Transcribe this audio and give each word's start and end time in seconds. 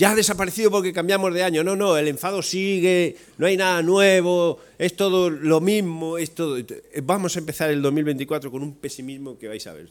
ya 0.00 0.12
ha 0.12 0.14
desaparecido 0.14 0.70
porque 0.70 0.92
cambiamos 0.92 1.34
de 1.34 1.42
año. 1.42 1.64
No, 1.64 1.74
no, 1.74 1.96
el 1.96 2.06
enfado 2.06 2.40
sigue, 2.40 3.16
no 3.36 3.48
hay 3.48 3.56
nada 3.56 3.82
nuevo, 3.82 4.60
es 4.78 4.94
todo 4.94 5.28
lo 5.28 5.60
mismo, 5.60 6.18
es 6.18 6.36
todo... 6.36 6.56
Vamos 7.02 7.34
a 7.34 7.40
empezar 7.40 7.68
el 7.70 7.82
2024 7.82 8.48
con 8.52 8.62
un 8.62 8.76
pesimismo 8.76 9.36
que 9.36 9.48
vais 9.48 9.66
a 9.66 9.72
ver. 9.72 9.90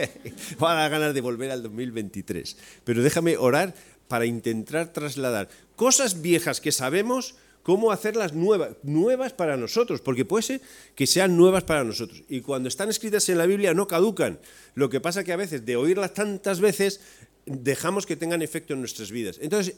Va 0.62 0.84
a 0.84 0.88
ganas 0.90 1.14
de 1.14 1.22
volver 1.22 1.50
al 1.50 1.62
2023. 1.62 2.54
Pero 2.84 3.02
déjame 3.02 3.38
orar 3.38 3.74
para 4.08 4.26
intentar 4.26 4.92
trasladar 4.92 5.48
cosas 5.74 6.20
viejas 6.20 6.60
que 6.60 6.70
sabemos, 6.70 7.34
cómo 7.62 7.92
hacerlas 7.92 8.34
nuevas, 8.34 8.76
nuevas 8.82 9.32
para 9.32 9.56
nosotros, 9.56 10.02
porque 10.02 10.26
puede 10.26 10.42
ser 10.42 10.60
que 10.94 11.06
sean 11.06 11.34
nuevas 11.34 11.64
para 11.64 11.82
nosotros. 11.82 12.22
Y 12.28 12.42
cuando 12.42 12.68
están 12.68 12.90
escritas 12.90 13.26
en 13.30 13.38
la 13.38 13.46
Biblia 13.46 13.72
no 13.72 13.88
caducan. 13.88 14.38
Lo 14.74 14.90
que 14.90 15.00
pasa 15.00 15.24
que 15.24 15.32
a 15.32 15.36
veces 15.36 15.64
de 15.64 15.76
oírlas 15.76 16.12
tantas 16.12 16.60
veces 16.60 17.00
dejamos 17.46 18.04
que 18.04 18.16
tengan 18.16 18.42
efecto 18.42 18.74
en 18.74 18.80
nuestras 18.80 19.10
vidas. 19.10 19.38
Entonces, 19.40 19.76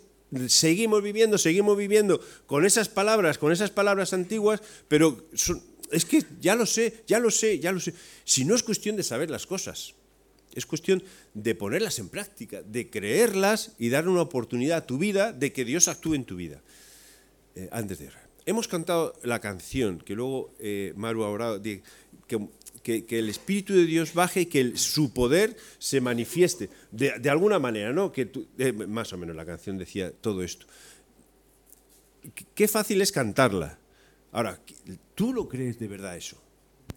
seguimos 0.48 1.03
viviendo, 1.03 1.39
seguimos 1.39 1.77
viviendo 1.77 2.21
con 2.46 2.64
esas 2.64 2.89
palabras, 2.89 3.39
con 3.39 3.53
esas 3.53 3.71
palabras 3.71 4.13
antiguas, 4.13 4.61
pero 4.89 5.29
es 5.91 6.04
que 6.04 6.25
ya 6.41 6.54
lo 6.54 6.67
sé, 6.67 7.04
ya 7.07 7.18
lo 7.18 7.31
sé, 7.31 7.58
ya 7.61 7.72
lo 7.72 7.81
sé. 7.81 7.94
Si 8.25 8.44
no 8.44 8.54
es 8.54 8.63
cuestión 8.63 8.96
de 8.96 9.03
saber 9.03 9.31
las 9.31 9.46
cosas, 9.46 9.94
es 10.54 10.67
cuestión 10.67 11.03
de 11.35 11.54
ponerlas 11.54 11.99
en 11.99 12.08
práctica, 12.08 12.63
de 12.63 12.91
creerlas 12.91 13.72
y 13.79 13.91
dar 13.91 14.08
una 14.08 14.22
oportunidad 14.22 14.79
a 14.79 14.86
tu 14.86 14.99
vida 14.99 15.32
de 15.32 15.53
que 15.53 15.64
Dios 15.64 15.89
actúe 15.89 16.14
en 16.14 16.25
tu 16.25 16.36
vida. 16.36 16.63
Eh, 17.55 17.69
antes 17.72 17.99
de 17.99 18.11
Hemos 18.46 18.66
cantado 18.66 19.13
la 19.22 19.41
canción 19.41 19.99
que 19.99 20.14
luego 20.14 20.55
eh, 20.58 20.94
Maru 20.96 21.25
ha 21.25 21.29
orado, 21.29 21.63
que 21.63 22.49
que, 23.07 23.19
el 23.19 23.29
Espíritu 23.29 23.75
de 23.75 23.85
Dios 23.85 24.15
baje 24.15 24.43
y 24.43 24.47
que 24.47 24.77
su 24.77 25.13
poder 25.13 25.57
se 25.79 26.01
manifieste 26.01 26.71
de, 26.91 27.29
alguna 27.29 27.59
manera, 27.59 27.93
¿no? 27.93 28.11
Que 28.11 28.31
eh, 28.59 28.73
más 28.73 29.13
o 29.13 29.19
menos 29.19 29.37
la 29.37 29.45
canción 29.45 29.77
decía 29.77 30.11
todo 30.11 30.43
esto. 30.43 30.67
Qué 32.55 32.69
fácil 32.69 33.01
es 33.01 33.12
cantarla. 33.12 33.78
Ahora, 34.33 34.61
¿tú 35.14 35.33
lo 35.33 35.48
crees 35.48 35.78
de 35.78 35.89
verdad 35.89 36.17
eso? 36.17 36.41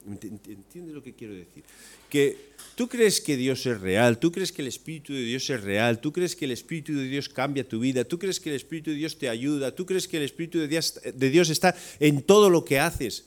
¿Entiendes 0.05 0.95
lo 0.95 1.03
que 1.03 1.13
quiero 1.13 1.33
decir? 1.33 1.63
Que 2.09 2.51
tú 2.75 2.87
crees 2.87 3.21
que 3.21 3.37
Dios 3.37 3.65
es 3.65 3.79
real, 3.79 4.17
tú 4.17 4.31
crees 4.31 4.51
que 4.51 4.61
el 4.61 4.67
Espíritu 4.67 5.13
de 5.13 5.21
Dios 5.21 5.49
es 5.49 5.61
real, 5.61 5.99
tú 5.99 6.11
crees 6.11 6.35
que 6.35 6.45
el 6.45 6.51
Espíritu 6.51 6.93
de 6.93 7.05
Dios 7.05 7.29
cambia 7.29 7.67
tu 7.67 7.79
vida, 7.79 8.03
tú 8.03 8.17
crees 8.17 8.39
que 8.39 8.49
el 8.49 8.55
Espíritu 8.55 8.89
de 8.89 8.95
Dios 8.95 9.17
te 9.17 9.29
ayuda, 9.29 9.75
tú 9.75 9.85
crees 9.85 10.07
que 10.07 10.17
el 10.17 10.23
Espíritu 10.23 10.59
de 10.59 11.29
Dios 11.29 11.49
está 11.49 11.75
en 11.99 12.23
todo 12.23 12.49
lo 12.49 12.65
que 12.65 12.79
haces. 12.79 13.25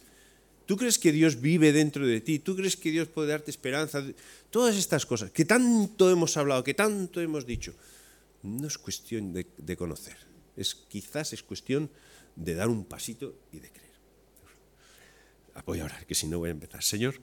¿Tú 0.66 0.76
crees 0.76 0.98
que 0.98 1.12
Dios 1.12 1.40
vive 1.40 1.72
dentro 1.72 2.06
de 2.06 2.20
ti? 2.20 2.38
¿Tú 2.38 2.56
crees 2.56 2.76
que 2.76 2.90
Dios 2.90 3.08
puede 3.08 3.28
darte 3.28 3.50
esperanza? 3.50 4.02
Todas 4.50 4.76
estas 4.76 5.04
cosas 5.04 5.30
que 5.30 5.44
tanto 5.44 6.10
hemos 6.10 6.36
hablado, 6.36 6.64
que 6.64 6.74
tanto 6.74 7.20
hemos 7.20 7.46
dicho, 7.46 7.74
no 8.42 8.66
es 8.66 8.78
cuestión 8.78 9.32
de, 9.32 9.76
conocer, 9.76 10.16
es, 10.56 10.74
quizás 10.74 11.32
es 11.32 11.42
cuestión 11.42 11.90
de 12.36 12.54
dar 12.54 12.68
un 12.68 12.84
pasito 12.84 13.34
y 13.52 13.60
de 13.60 13.70
creer. 13.70 13.84
Voy 15.66 15.80
a 15.80 15.84
orar, 15.84 16.06
que 16.06 16.14
si 16.14 16.26
no 16.26 16.38
voy 16.38 16.48
a 16.48 16.52
empezar. 16.52 16.82
Señor, 16.82 17.14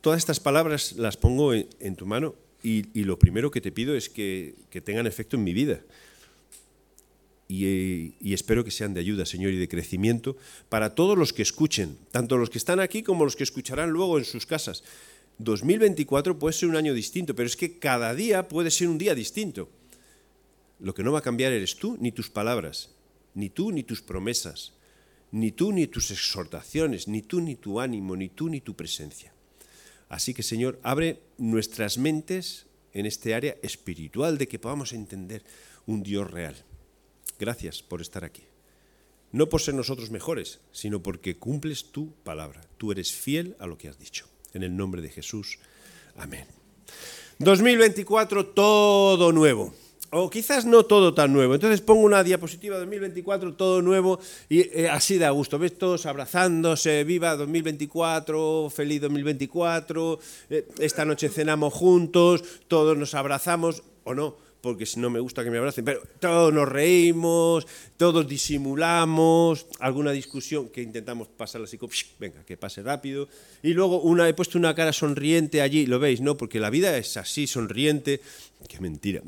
todas 0.00 0.18
estas 0.18 0.38
palabras 0.38 0.92
las 0.92 1.16
pongo 1.16 1.52
en, 1.52 1.96
tu 1.96 2.06
mano 2.06 2.36
y, 2.62 2.82
lo 3.04 3.18
primero 3.18 3.50
que 3.50 3.60
te 3.60 3.72
pido 3.72 3.96
es 3.96 4.08
que 4.08 4.54
tengan 4.84 5.06
efecto 5.06 5.36
en 5.36 5.44
mi 5.44 5.52
vida 5.52 5.82
y, 7.46 8.32
espero 8.32 8.64
que 8.64 8.70
sean 8.70 8.94
de 8.94 9.00
ayuda, 9.00 9.26
Señor, 9.26 9.52
y 9.52 9.58
de 9.58 9.68
crecimiento 9.68 10.36
para 10.68 10.94
todos 10.94 11.18
los 11.18 11.32
que 11.32 11.42
escuchen, 11.42 11.98
tanto 12.10 12.38
los 12.38 12.50
que 12.50 12.58
están 12.58 12.80
aquí 12.80 13.02
como 13.02 13.24
los 13.24 13.36
que 13.36 13.44
escucharán 13.44 13.90
luego 13.90 14.18
en 14.18 14.24
sus 14.24 14.46
casas. 14.46 14.82
2024 15.38 16.38
puede 16.38 16.54
ser 16.54 16.68
un 16.68 16.76
año 16.76 16.94
distinto, 16.94 17.34
pero 17.34 17.46
es 17.46 17.56
que 17.56 17.78
cada 17.78 18.14
día 18.14 18.48
puede 18.48 18.70
ser 18.70 18.88
un 18.88 18.98
día 18.98 19.14
distinto. 19.14 19.68
Lo 20.80 20.94
que 20.94 21.02
no 21.02 21.12
va 21.12 21.18
a 21.18 21.22
cambiar 21.22 21.52
eres 21.52 21.76
tú 21.76 21.96
ni 22.00 22.12
tus 22.12 22.30
palabras, 22.30 22.90
ni 23.34 23.50
tú 23.50 23.72
ni 23.72 23.82
tus 23.82 24.00
promesas, 24.00 24.72
ni 25.32 25.52
tú 25.52 25.72
ni 25.72 25.86
tus 25.86 26.10
exhortaciones, 26.10 27.08
ni 27.08 27.22
tú 27.22 27.40
ni 27.40 27.56
tu 27.56 27.80
ánimo, 27.80 28.16
ni 28.16 28.28
tú 28.28 28.48
ni 28.48 28.60
tu 28.60 28.74
presencia. 28.74 29.32
Así 30.08 30.32
que 30.32 30.42
Señor, 30.42 30.78
abre 30.82 31.20
nuestras 31.38 31.98
mentes 31.98 32.66
en 32.92 33.06
este 33.06 33.34
área 33.34 33.56
espiritual 33.62 34.38
de 34.38 34.46
que 34.46 34.58
podamos 34.58 34.92
entender 34.92 35.42
un 35.86 36.02
Dios 36.02 36.30
real. 36.30 36.54
Gracias 37.38 37.82
por 37.82 38.00
estar 38.00 38.24
aquí. 38.24 38.44
No 39.32 39.48
por 39.48 39.60
ser 39.60 39.74
nosotros 39.74 40.10
mejores, 40.10 40.60
sino 40.70 41.02
porque 41.02 41.36
cumples 41.36 41.90
tu 41.90 42.12
palabra. 42.22 42.60
Tú 42.78 42.92
eres 42.92 43.12
fiel 43.12 43.56
a 43.58 43.66
lo 43.66 43.76
que 43.76 43.88
has 43.88 43.98
dicho. 43.98 44.28
En 44.52 44.62
el 44.62 44.76
nombre 44.76 45.02
de 45.02 45.10
Jesús. 45.10 45.58
Amén. 46.16 46.46
2024, 47.40 48.46
todo 48.46 49.32
nuevo. 49.32 49.74
O 50.10 50.30
quizás 50.30 50.64
no 50.64 50.84
todo 50.84 51.12
tan 51.12 51.32
nuevo. 51.32 51.54
Entonces 51.54 51.80
pongo 51.80 52.02
una 52.02 52.22
diapositiva 52.22 52.78
2024, 52.78 53.54
todo 53.54 53.82
nuevo, 53.82 54.20
y 54.48 54.60
eh, 54.60 54.88
así 54.88 55.18
da 55.18 55.30
gusto. 55.30 55.58
¿Ves? 55.58 55.76
Todos 55.76 56.06
abrazándose, 56.06 57.02
viva 57.02 57.34
2024, 57.34 58.70
feliz 58.70 59.00
2024, 59.00 60.20
eh, 60.50 60.68
esta 60.78 61.04
noche 61.04 61.28
cenamos 61.28 61.74
juntos, 61.74 62.44
todos 62.68 62.96
nos 62.96 63.14
abrazamos, 63.14 63.82
o 64.04 64.14
no 64.14 64.43
porque 64.64 64.86
no 64.96 65.10
me 65.10 65.20
gusta 65.20 65.44
que 65.44 65.50
me 65.50 65.58
abracen, 65.58 65.84
pero 65.84 66.00
todos 66.18 66.50
nos 66.50 66.66
reímos, 66.66 67.66
todos 67.98 68.26
disimulamos, 68.26 69.66
alguna 69.78 70.10
discusión 70.10 70.70
que 70.70 70.80
intentamos 70.80 71.28
pasar 71.28 71.60
así, 71.60 71.78
venga, 72.18 72.42
que 72.46 72.56
pase 72.56 72.82
rápido, 72.82 73.28
y 73.62 73.74
luego 73.74 74.00
una, 74.00 74.26
he 74.26 74.32
puesto 74.32 74.56
una 74.56 74.74
cara 74.74 74.94
sonriente 74.94 75.60
allí, 75.60 75.84
lo 75.84 75.98
veis, 75.98 76.22
¿no? 76.22 76.38
Porque 76.38 76.60
la 76.60 76.70
vida 76.70 76.96
es 76.96 77.18
así, 77.18 77.46
sonriente, 77.46 78.22
qué 78.66 78.80
mentira, 78.80 79.22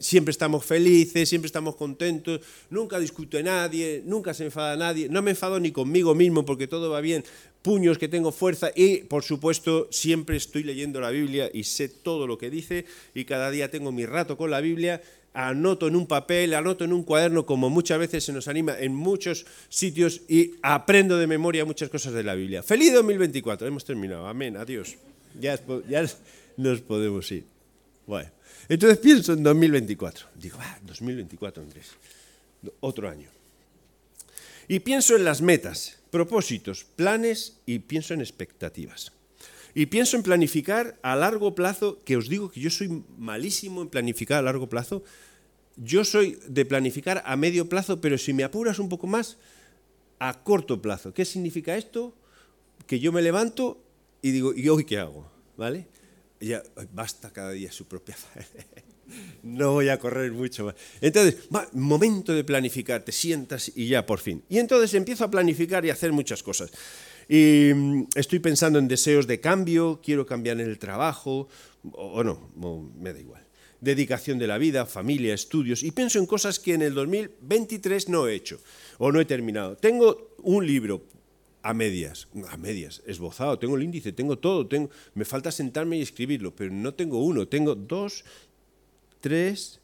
siempre 0.00 0.32
estamos 0.32 0.64
felices, 0.64 1.28
siempre 1.28 1.46
estamos 1.46 1.76
contentos, 1.76 2.40
nunca 2.68 2.98
discute 2.98 3.44
nadie, 3.44 4.02
nunca 4.04 4.34
se 4.34 4.46
enfada 4.46 4.76
nadie, 4.76 5.08
no 5.08 5.22
me 5.22 5.30
enfado 5.30 5.60
ni 5.60 5.70
conmigo 5.70 6.16
mismo 6.16 6.44
porque 6.44 6.66
todo 6.66 6.90
va 6.90 7.00
bien, 7.00 7.22
puños, 7.64 7.96
que 7.96 8.08
tengo 8.08 8.30
fuerza 8.30 8.70
y, 8.76 8.98
por 9.04 9.24
supuesto, 9.24 9.88
siempre 9.90 10.36
estoy 10.36 10.64
leyendo 10.64 11.00
la 11.00 11.08
Biblia 11.08 11.50
y 11.50 11.64
sé 11.64 11.88
todo 11.88 12.26
lo 12.26 12.36
que 12.36 12.50
dice 12.50 12.84
y 13.14 13.24
cada 13.24 13.50
día 13.50 13.70
tengo 13.70 13.90
mi 13.90 14.04
rato 14.04 14.36
con 14.36 14.50
la 14.50 14.60
Biblia, 14.60 15.00
anoto 15.32 15.88
en 15.88 15.96
un 15.96 16.06
papel, 16.06 16.52
anoto 16.52 16.84
en 16.84 16.92
un 16.92 17.02
cuaderno, 17.04 17.46
como 17.46 17.70
muchas 17.70 17.98
veces 17.98 18.22
se 18.22 18.34
nos 18.34 18.48
anima 18.48 18.78
en 18.78 18.94
muchos 18.94 19.46
sitios 19.70 20.20
y 20.28 20.52
aprendo 20.62 21.16
de 21.16 21.26
memoria 21.26 21.64
muchas 21.64 21.88
cosas 21.88 22.12
de 22.12 22.22
la 22.22 22.34
Biblia. 22.34 22.62
Feliz 22.62 22.92
2024, 22.92 23.66
hemos 23.66 23.84
terminado, 23.86 24.26
amén, 24.26 24.58
adiós. 24.58 24.96
Ya, 25.40 25.58
nos 26.58 26.82
podemos 26.82 27.32
ir. 27.32 27.46
Bueno, 28.06 28.30
entonces 28.68 28.98
pienso 28.98 29.32
en 29.32 29.42
2024. 29.42 30.26
Digo, 30.34 30.58
ah, 30.60 30.78
2024, 30.82 31.62
Andrés, 31.62 31.86
otro 32.80 33.08
año. 33.08 33.33
Y 34.68 34.80
pienso 34.80 35.16
en 35.16 35.24
las 35.24 35.42
metas 35.42 36.00
propósitos, 36.10 36.84
planes 36.84 37.58
y 37.66 37.80
pienso 37.80 38.14
en 38.14 38.20
expectativas. 38.20 39.12
Y 39.74 39.86
pienso 39.86 40.16
en 40.16 40.22
planificar 40.22 40.98
a 41.02 41.16
largo 41.16 41.54
plazo, 41.54 42.02
que 42.04 42.16
os 42.16 42.28
digo 42.28 42.50
que 42.50 42.60
yo 42.60 42.70
soy 42.70 43.02
malísimo 43.18 43.82
en 43.82 43.88
planificar 43.88 44.38
a 44.38 44.42
largo 44.42 44.68
plazo. 44.68 45.02
Yo 45.76 46.04
soy 46.04 46.38
de 46.46 46.64
planificar 46.64 47.22
a 47.26 47.36
medio 47.36 47.68
plazo, 47.68 48.00
pero 48.00 48.16
si 48.16 48.32
me 48.32 48.44
apuras 48.44 48.78
un 48.78 48.88
poco 48.88 49.08
más, 49.08 49.38
a 50.20 50.44
corto 50.44 50.80
plazo. 50.80 51.12
¿Qué 51.12 51.24
significa 51.24 51.76
esto? 51.76 52.14
Que 52.86 53.00
yo 53.00 53.10
me 53.10 53.20
levanto 53.20 53.82
y 54.22 54.30
digo, 54.30 54.54
¿y 54.54 54.68
hoy 54.68 54.84
qué 54.84 54.98
hago? 54.98 55.28
¿Vale? 55.56 55.88
Ya, 56.40 56.62
basta 56.92 57.32
cada 57.32 57.50
día 57.50 57.72
su 57.72 57.86
propia 57.86 58.16
no 59.42 59.72
voy 59.72 59.88
a 59.88 59.98
correr 59.98 60.32
mucho 60.32 60.66
más. 60.66 60.74
Entonces, 61.00 61.48
momento 61.72 62.32
de 62.34 62.44
planificar, 62.44 63.02
te 63.02 63.12
sientas 63.12 63.70
y 63.74 63.88
ya 63.88 64.06
por 64.06 64.18
fin. 64.18 64.42
Y 64.48 64.58
entonces 64.58 64.94
empiezo 64.94 65.24
a 65.24 65.30
planificar 65.30 65.84
y 65.84 65.90
a 65.90 65.92
hacer 65.92 66.12
muchas 66.12 66.42
cosas. 66.42 66.70
Y 67.28 67.72
mm, 67.74 68.04
estoy 68.14 68.38
pensando 68.38 68.78
en 68.78 68.88
deseos 68.88 69.26
de 69.26 69.40
cambio, 69.40 70.00
quiero 70.02 70.26
cambiar 70.26 70.60
en 70.60 70.68
el 70.68 70.78
trabajo, 70.78 71.48
o, 71.92 72.24
no, 72.24 72.50
me 72.98 73.12
da 73.12 73.20
igual. 73.20 73.42
Dedicación 73.80 74.38
de 74.38 74.46
la 74.46 74.58
vida, 74.58 74.86
familia, 74.86 75.34
estudios, 75.34 75.82
y 75.82 75.90
pienso 75.90 76.18
en 76.18 76.26
cosas 76.26 76.58
que 76.58 76.74
en 76.74 76.82
el 76.82 76.94
2023 76.94 78.08
no 78.08 78.26
he 78.26 78.34
hecho 78.34 78.60
o 78.98 79.12
no 79.12 79.20
he 79.20 79.24
terminado. 79.24 79.76
Tengo 79.76 80.34
un 80.42 80.66
libro 80.66 81.04
a 81.62 81.72
medias, 81.72 82.28
a 82.50 82.56
medias, 82.56 83.02
esbozado, 83.06 83.58
tengo 83.58 83.76
el 83.76 83.82
índice, 83.82 84.12
tengo 84.12 84.38
todo, 84.38 84.66
tengo, 84.66 84.90
me 85.14 85.24
falta 85.24 85.50
sentarme 85.50 85.96
y 85.96 86.02
escribirlo, 86.02 86.54
pero 86.54 86.70
no 86.70 86.92
tengo 86.92 87.24
uno, 87.24 87.48
tengo 87.48 87.74
dos, 87.74 88.24
tres, 89.24 89.80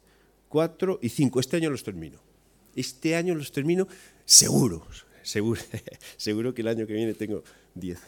cuatro 0.47 0.99
y 1.01 1.09
cinco. 1.09 1.39
Este 1.39 1.57
año 1.57 1.71
los 1.71 1.83
termino. 1.83 2.19
Este 2.75 3.15
año 3.15 3.33
los 3.33 3.51
termino 3.51 3.87
seguro, 4.23 4.85
seguro, 5.23 5.59
seguro 6.15 6.53
que 6.53 6.61
el 6.61 6.67
año 6.67 6.85
que 6.85 6.93
viene 6.93 7.15
tengo 7.15 7.43
diez. 7.73 7.99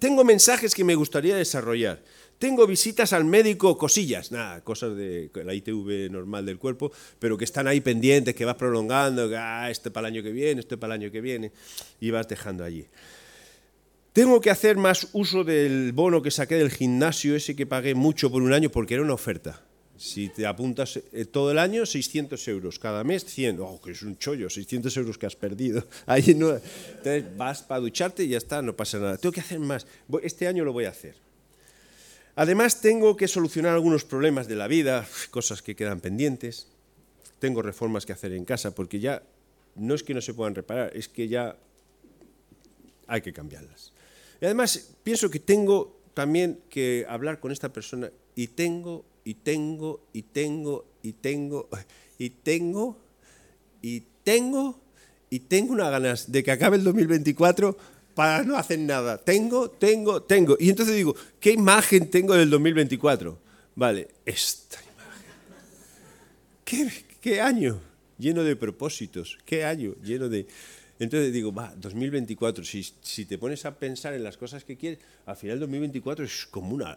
Tengo 0.00 0.24
mensajes 0.24 0.74
que 0.74 0.82
me 0.82 0.96
gustaría 0.96 1.36
desarrollar. 1.36 2.02
Tengo 2.40 2.66
visitas 2.66 3.12
al 3.12 3.24
médico, 3.24 3.78
cosillas, 3.78 4.32
nada, 4.32 4.64
cosas 4.64 4.96
de 4.96 5.30
la 5.44 5.54
ITV 5.54 6.10
normal 6.10 6.46
del 6.46 6.58
cuerpo, 6.58 6.90
pero 7.20 7.38
que 7.38 7.44
están 7.44 7.68
ahí 7.68 7.80
pendientes, 7.80 8.34
que 8.34 8.44
vas 8.44 8.56
prolongando, 8.56 9.28
que 9.28 9.36
ah, 9.36 9.70
este 9.70 9.92
para 9.92 10.08
el 10.08 10.14
año 10.14 10.24
que 10.24 10.32
viene, 10.32 10.62
este 10.62 10.76
para 10.76 10.96
el 10.96 11.02
año 11.02 11.12
que 11.12 11.20
viene, 11.20 11.52
y 12.00 12.10
vas 12.10 12.26
dejando 12.26 12.64
allí. 12.64 12.88
Tengo 14.12 14.40
que 14.40 14.50
hacer 14.50 14.76
más 14.76 15.06
uso 15.12 15.44
del 15.44 15.92
bono 15.92 16.22
que 16.22 16.32
saqué 16.32 16.56
del 16.56 16.72
gimnasio, 16.72 17.36
ese 17.36 17.54
que 17.54 17.66
pagué 17.66 17.94
mucho 17.94 18.32
por 18.32 18.42
un 18.42 18.52
año 18.52 18.68
porque 18.68 18.94
era 18.94 19.04
una 19.04 19.14
oferta 19.14 19.62
Si 20.02 20.30
te 20.30 20.46
apuntas 20.46 20.98
eh, 21.12 21.26
todo 21.26 21.52
el 21.52 21.60
año, 21.60 21.86
600 21.86 22.48
euros. 22.48 22.80
Cada 22.80 23.04
mes, 23.04 23.24
100. 23.24 23.60
Oh, 23.60 23.80
que 23.80 23.92
es 23.92 24.02
un 24.02 24.18
chollo, 24.18 24.50
600 24.50 24.96
euros 24.96 25.16
que 25.16 25.26
has 25.26 25.36
perdido. 25.36 25.86
Ahí 26.06 26.34
no. 26.34 26.50
Entonces 26.50 27.24
vas 27.36 27.62
para 27.62 27.80
ducharte 27.80 28.24
y 28.24 28.30
ya 28.30 28.38
está, 28.38 28.60
no 28.62 28.74
pasa 28.74 28.98
nada. 28.98 29.16
Tengo 29.16 29.32
que 29.32 29.38
hacer 29.38 29.60
más. 29.60 29.86
Este 30.24 30.48
año 30.48 30.64
lo 30.64 30.72
voy 30.72 30.86
a 30.86 30.88
hacer. 30.88 31.14
Además, 32.34 32.80
tengo 32.80 33.16
que 33.16 33.28
solucionar 33.28 33.74
algunos 33.74 34.04
problemas 34.04 34.48
de 34.48 34.56
la 34.56 34.66
vida, 34.66 35.06
cosas 35.30 35.62
que 35.62 35.76
quedan 35.76 36.00
pendientes. 36.00 36.66
Tengo 37.38 37.62
reformas 37.62 38.04
que 38.04 38.12
hacer 38.12 38.32
en 38.32 38.44
casa 38.44 38.74
porque 38.74 38.98
ya 38.98 39.22
no 39.76 39.94
es 39.94 40.02
que 40.02 40.14
no 40.14 40.20
se 40.20 40.34
puedan 40.34 40.56
reparar, 40.56 40.90
es 40.96 41.06
que 41.06 41.28
ya 41.28 41.56
hay 43.06 43.20
que 43.20 43.32
cambiarlas. 43.32 43.92
Y 44.40 44.46
además, 44.46 44.94
pienso 45.04 45.30
que 45.30 45.38
tengo 45.38 46.01
también 46.14 46.60
que 46.68 47.06
hablar 47.08 47.40
con 47.40 47.52
esta 47.52 47.72
persona 47.72 48.10
y 48.34 48.48
tengo, 48.48 49.04
y 49.24 49.34
tengo, 49.34 50.00
y 50.12 50.22
tengo, 50.22 50.84
y 51.02 51.12
tengo, 51.12 51.68
y 52.18 52.30
tengo, 52.30 52.98
y 53.82 54.02
tengo, 54.24 54.80
y 55.30 55.40
tengo 55.40 55.72
una 55.72 55.90
ganas 55.90 56.30
de 56.30 56.42
que 56.42 56.50
acabe 56.50 56.76
el 56.76 56.84
2024 56.84 57.76
para 58.14 58.42
no 58.42 58.56
hacer 58.56 58.78
nada. 58.78 59.18
Tengo, 59.18 59.70
tengo, 59.70 60.22
tengo. 60.22 60.56
Y 60.60 60.70
entonces 60.70 60.94
digo, 60.94 61.14
¿qué 61.40 61.52
imagen 61.52 62.10
tengo 62.10 62.34
del 62.34 62.50
2024? 62.50 63.38
Vale, 63.74 64.08
esta 64.26 64.78
imagen. 66.66 66.92
¿Qué, 67.20 67.40
año? 67.40 67.80
Lleno 68.18 68.44
de 68.44 68.56
propósitos. 68.56 69.38
¿Qué 69.44 69.64
año? 69.64 69.94
Lleno 70.02 70.28
de... 70.28 70.46
Entonces 71.02 71.32
digo, 71.32 71.52
va, 71.52 71.74
2024, 71.78 72.64
si, 72.64 72.86
si, 73.00 73.24
te 73.24 73.36
pones 73.36 73.64
a 73.64 73.74
pensar 73.74 74.14
en 74.14 74.22
las 74.22 74.36
cosas 74.36 74.62
que 74.62 74.76
quieres, 74.76 75.00
al 75.26 75.36
final 75.36 75.58
2024 75.58 76.24
es 76.24 76.46
como 76.46 76.76
una, 76.76 76.96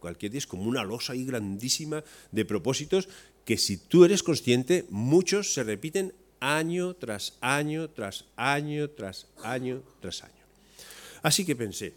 cualquier 0.00 0.32
día 0.32 0.38
es 0.38 0.46
como 0.46 0.62
una 0.62 0.82
losa 0.82 1.12
ahí 1.12 1.26
grandísima 1.26 2.02
de 2.32 2.44
propósitos 2.46 3.10
que 3.44 3.58
si 3.58 3.76
tú 3.76 4.06
eres 4.06 4.22
consciente, 4.22 4.86
muchos 4.88 5.52
se 5.52 5.64
repiten 5.64 6.14
año 6.40 6.94
tras 6.94 7.36
año, 7.42 7.90
tras 7.90 8.24
año, 8.36 8.88
tras 8.88 9.26
año, 9.42 9.82
tras 10.00 10.24
año. 10.24 10.32
Así 11.20 11.44
que 11.44 11.54
pensé, 11.54 11.92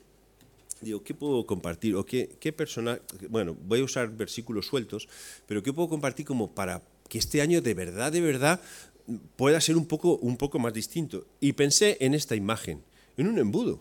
digo, 0.82 1.02
¿qué 1.06 1.14
puedo 1.14 1.46
compartir? 1.46 1.96
¿O 1.96 2.06
qué, 2.06 2.36
qué 2.42 2.52
persona, 2.52 3.00
bueno, 3.30 3.56
voy 3.66 3.80
a 3.80 3.86
usar 3.86 4.10
versículos 4.10 4.66
sueltos, 4.66 5.08
pero 5.48 5.64
¿qué 5.64 5.72
puedo 5.72 5.88
compartir 5.88 6.26
como 6.26 6.54
para 6.54 6.82
que 7.08 7.18
este 7.18 7.42
año 7.42 7.62
de 7.62 7.74
verdad, 7.74 8.12
de 8.12 8.22
verdad, 8.22 8.62
pueda 9.36 9.62
ser 9.62 9.78
un 9.78 9.86
poco, 9.86 10.18
un 10.18 10.38
poco 10.38 10.60
más 10.60 10.74
distinto. 10.74 11.26
Y 11.40 11.54
pensé 11.54 11.98
en 12.00 12.14
esta 12.14 12.36
imagen, 12.36 12.82
en 13.18 13.28
un 13.28 13.40
embudo. 13.40 13.80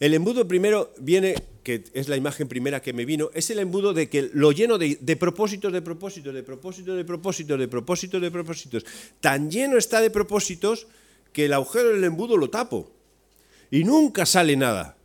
El 0.00 0.14
embudo 0.14 0.48
primero 0.48 0.92
viene, 0.98 1.34
que 1.62 1.84
es 1.92 2.08
la 2.08 2.16
imagen 2.16 2.48
primera 2.48 2.80
que 2.80 2.94
me 2.94 3.04
vino, 3.04 3.30
es 3.34 3.50
el 3.50 3.58
embudo 3.58 3.92
de 3.92 4.08
que 4.08 4.30
lo 4.32 4.50
lleno 4.50 4.78
de, 4.78 4.96
de 5.00 5.16
propósitos, 5.16 5.72
de 5.72 5.82
propósitos, 5.82 6.32
de 6.32 6.42
propósitos, 6.42 6.96
de 6.96 7.04
propósitos, 7.04 7.58
de 7.58 7.68
propósitos, 7.68 8.22
de 8.22 8.30
propósitos. 8.30 8.86
Tan 9.20 9.50
lleno 9.50 9.76
está 9.76 10.00
de 10.00 10.10
propósitos 10.10 10.86
que 11.32 11.44
el 11.44 11.52
agujero 11.52 11.90
del 11.90 12.04
embudo 12.04 12.36
lo 12.36 12.48
tapo. 12.48 12.90
Y 13.70 13.84
nunca 13.84 14.24
sale 14.24 14.56
nada. 14.56 14.96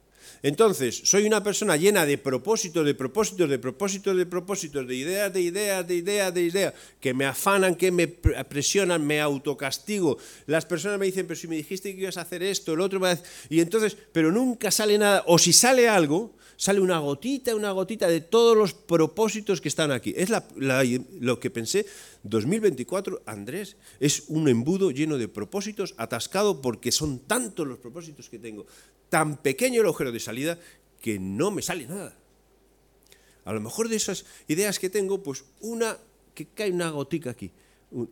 Entonces, 0.46 1.02
soy 1.06 1.26
una 1.26 1.42
persona 1.42 1.76
llena 1.76 2.06
de 2.06 2.20
propósitos, 2.20 2.86
de 2.86 2.94
propósitos, 2.94 3.50
de 3.50 3.58
propósitos, 3.58 4.16
de 4.16 4.28
propósitos, 4.28 4.88
de 4.88 4.96
ideas, 4.96 5.34
de 5.34 5.42
ideas, 5.42 5.88
de 5.88 5.96
ideas, 5.96 6.32
de 6.32 6.44
ideas, 6.44 6.74
que 7.02 7.16
me 7.16 7.26
afanan, 7.26 7.74
que 7.74 7.92
me 7.92 8.08
presionan, 8.08 9.04
me 9.04 9.20
autocastigo. 9.20 10.20
Las 10.46 10.68
personas 10.68 11.00
me 11.00 11.08
dicen, 11.08 11.26
pero 11.26 11.40
si 11.40 11.48
me 11.48 11.56
dijiste 11.56 11.96
que 11.96 12.02
ibas 12.02 12.18
a 12.18 12.22
hacer 12.22 12.44
esto, 12.44 12.74
el 12.74 12.82
otro, 12.82 13.02
y 13.50 13.60
entonces, 13.60 13.98
pero 14.12 14.32
nunca 14.32 14.70
sale 14.70 15.00
nada. 15.00 15.24
O 15.26 15.40
si 15.40 15.52
sale 15.52 15.90
algo, 15.90 16.36
sale 16.58 16.80
una 16.80 17.00
gotita, 17.00 17.56
una 17.56 17.72
gotita 17.72 18.08
de 18.08 18.22
todos 18.22 18.56
los 18.56 18.76
propósitos 18.76 19.62
que 19.62 19.70
están 19.70 19.92
aquí. 19.92 20.14
Es 20.16 20.30
lo 20.60 21.40
que 21.40 21.50
pensé, 21.50 21.88
2024, 22.26 23.22
Andrés, 23.26 23.78
es 24.00 24.26
un 24.28 24.50
embudo 24.50 24.90
lleno 24.90 25.18
de 25.18 25.28
propósitos, 25.28 25.94
atascado 25.98 26.62
porque 26.62 26.92
son 26.92 27.20
tantos 27.20 27.68
los 27.68 27.78
propósitos 27.78 28.30
que 28.30 28.40
tengo, 28.40 28.66
tan 29.10 29.38
pequeño 29.38 29.82
el 29.82 29.88
agujero 29.88 30.12
de 30.12 30.20
salida 30.20 30.60
que 31.02 31.20
no 31.20 31.52
me 31.52 31.62
sale 31.62 31.86
nada. 31.86 32.18
A 33.46 33.54
lo 33.54 33.62
mejor 33.62 33.90
de 33.90 33.96
esas 33.96 34.26
ideas 34.48 34.80
que 34.80 34.90
tengo, 34.90 35.22
pues 35.22 35.46
una, 35.62 36.00
que 36.34 36.48
cae 36.48 36.72
una 36.72 36.90
gotica 36.90 37.30
aquí, 37.30 37.52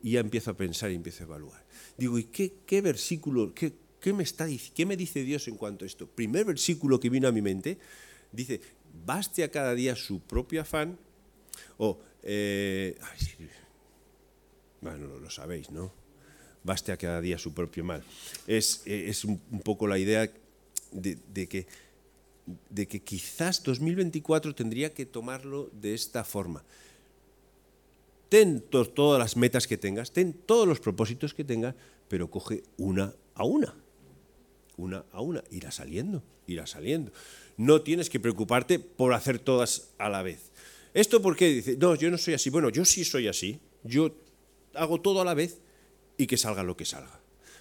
y 0.03 0.11
ya 0.11 0.19
empiezo 0.19 0.51
a 0.51 0.53
pensar 0.57 0.91
y 0.91 0.95
empiezo 0.95 1.23
a 1.23 1.25
evaluar. 1.25 1.65
Digo, 1.97 2.19
¿y 2.19 2.25
qué, 2.25 2.81
versículo, 2.81 3.51
qué, 3.53 3.73
me 4.13 4.23
está, 4.23 4.47
qué 4.75 4.85
me 4.85 4.95
dice 4.95 5.23
Dios 5.23 5.47
en 5.47 5.57
cuanto 5.57 5.85
a 5.85 5.87
esto? 5.87 6.05
Primer 6.07 6.45
versículo 6.45 6.99
que 6.99 7.09
vino 7.09 7.27
a 7.27 7.31
mi 7.31 7.41
mente, 7.41 7.79
dice, 8.31 8.61
baste 9.05 9.43
a 9.43 9.49
cada 9.49 9.73
día 9.73 9.95
su 9.95 10.21
propio 10.21 10.61
afán, 10.61 10.99
o, 11.77 11.99
eh, 12.21 12.95
bueno, 14.83 15.07
lo 15.19 15.29
sabéis, 15.29 15.71
¿no? 15.71 15.91
Baste 16.63 16.91
a 16.91 16.97
cada 16.97 17.21
día 17.21 17.37
su 17.37 17.53
propio 17.53 17.83
mal. 17.83 18.03
Es, 18.47 18.81
es 18.85 19.25
un, 19.25 19.39
poco 19.63 19.87
la 19.87 19.97
idea 19.97 20.29
de, 20.91 21.47
que, 21.47 21.67
de 22.69 22.87
que 22.87 23.01
quizás 23.01 23.63
2024 23.63 24.53
tendría 24.55 24.93
que 24.93 25.05
tomarlo 25.05 25.69
de 25.73 25.93
esta 25.93 26.23
forma. 26.23 26.63
Ten 28.29 28.61
todas 28.61 29.19
las 29.19 29.37
metas 29.37 29.67
que 29.67 29.77
tengas, 29.77 30.11
ten 30.11 30.33
todos 30.33 30.67
los 30.67 30.79
propósitos 30.79 31.33
que 31.33 31.43
tengas, 31.43 31.75
pero 32.07 32.29
coge 32.29 32.63
una 32.77 33.13
a 33.35 33.45
una. 33.45 33.75
Una 34.77 35.05
a 35.11 35.21
una. 35.21 35.43
Irá 35.51 35.71
saliendo, 35.71 36.23
irá 36.47 36.65
saliendo 36.65 37.11
no 37.57 37.81
tienes 37.81 38.09
que 38.09 38.19
preocuparte 38.19 38.79
por 38.79 39.13
hacer 39.13 39.39
todas 39.39 39.89
a 39.97 40.09
la 40.09 40.21
vez. 40.23 40.51
¿Esto 40.93 41.21
por 41.21 41.35
qué? 41.35 41.49
Dice, 41.49 41.77
no, 41.77 41.95
yo 41.95 42.09
no 42.11 42.17
soy 42.17 42.35
así. 42.35 42.49
Bueno, 42.49 42.69
yo 42.69 42.85
sí 42.85 43.03
soy 43.03 43.27
así. 43.27 43.59
Yo 43.83 44.15
hago 44.73 45.01
todo 45.01 45.21
a 45.21 45.25
la 45.25 45.33
vez 45.33 45.61
y 46.17 46.27
que 46.27 46.37
salga 46.37 46.63
lo 46.63 46.77
que 46.77 46.85
salga. 46.85 47.19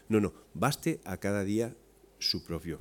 No, 0.08 0.20
no, 0.20 0.34
baste 0.54 1.00
a 1.04 1.16
cada 1.18 1.44
día 1.44 1.74
su 2.18 2.44
propio 2.44 2.78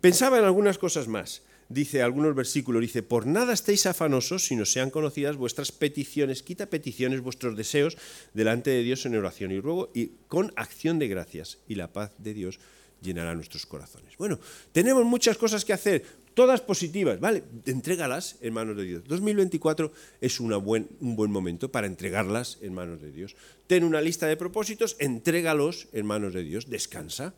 Pensaba 0.00 0.38
en 0.38 0.44
algunas 0.44 0.78
cosas 0.78 1.08
más. 1.08 1.42
Dice 1.68 2.02
algunos 2.02 2.34
versículos, 2.34 2.80
dice, 2.80 3.02
por 3.02 3.26
nada 3.26 3.52
estéis 3.52 3.84
afanosos 3.84 4.46
si 4.46 4.56
no 4.56 4.64
sean 4.64 4.88
conocidas 4.88 5.36
vuestras 5.36 5.70
peticiones, 5.70 6.42
quita 6.42 6.70
peticiones, 6.70 7.20
vuestros 7.20 7.56
deseos 7.56 7.98
delante 8.32 8.70
de 8.70 8.82
Dios 8.82 9.04
en 9.04 9.16
oración 9.16 9.52
y 9.52 9.60
ruego 9.60 9.90
y 9.94 10.12
con 10.28 10.52
acción 10.56 10.98
de 10.98 11.08
gracias 11.08 11.58
y 11.68 11.74
la 11.74 11.92
paz 11.92 12.12
de 12.16 12.32
Dios 12.32 12.58
llenará 13.02 13.34
nuestros 13.34 13.66
corazones. 13.66 14.16
Bueno, 14.16 14.40
tenemos 14.72 15.04
muchas 15.04 15.36
cosas 15.36 15.64
que 15.64 15.74
hacer, 15.74 16.04
todas 16.38 16.60
positivas, 16.60 17.18
¿vale? 17.18 17.42
Entrégalas 17.66 18.36
en 18.42 18.54
manos 18.54 18.76
de 18.76 18.84
Dios. 18.84 19.02
2024 19.08 19.90
es 20.20 20.38
una 20.38 20.56
buen, 20.56 20.86
un 21.00 21.16
buen 21.16 21.32
momento 21.32 21.72
para 21.72 21.88
entregarlas 21.88 22.58
en 22.62 22.74
manos 22.74 23.02
de 23.02 23.10
Dios. 23.10 23.34
Ten 23.66 23.82
una 23.82 24.00
lista 24.00 24.28
de 24.28 24.36
propósitos, 24.36 24.94
entrégalos 25.00 25.88
en 25.90 26.06
manos 26.06 26.32
de 26.34 26.44
Dios, 26.44 26.70
descansa. 26.70 27.34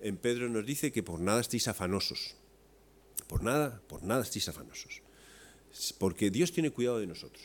En 0.00 0.16
Pedro 0.16 0.48
nos 0.48 0.64
dice 0.64 0.90
que 0.90 1.02
por 1.02 1.20
nada 1.20 1.42
estéis 1.42 1.68
afanosos. 1.68 2.36
Por 3.28 3.44
nada, 3.44 3.82
por 3.86 4.02
nada 4.02 4.22
estéis 4.22 4.48
afanosos. 4.48 5.02
Porque 5.98 6.30
Dios 6.30 6.52
tiene 6.52 6.70
cuidado 6.70 6.98
de 6.98 7.08
nosotros. 7.08 7.44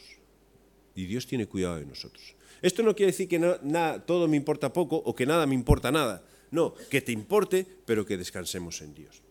Y 0.96 1.08
Dios 1.08 1.28
tiene 1.28 1.46
cuidado 1.46 1.76
de 1.76 1.86
nosotros. 1.88 2.36
Esto 2.62 2.84
no 2.84 2.96
quiere 2.96 3.12
decir 3.12 3.28
que 3.28 3.38
nada, 3.38 4.06
todo 4.06 4.30
me 4.30 4.38
importa 4.38 4.72
poco 4.72 4.96
o 4.96 5.14
que 5.14 5.26
nada 5.26 5.46
me 5.46 5.56
importa 5.56 5.92
nada. 5.92 6.24
No, 6.52 6.74
que 6.90 7.02
te 7.02 7.12
importe, 7.12 7.68
pero 7.86 8.06
que 8.06 8.16
descansemos 8.16 8.82
en 8.82 8.94
Dios. 8.94 9.22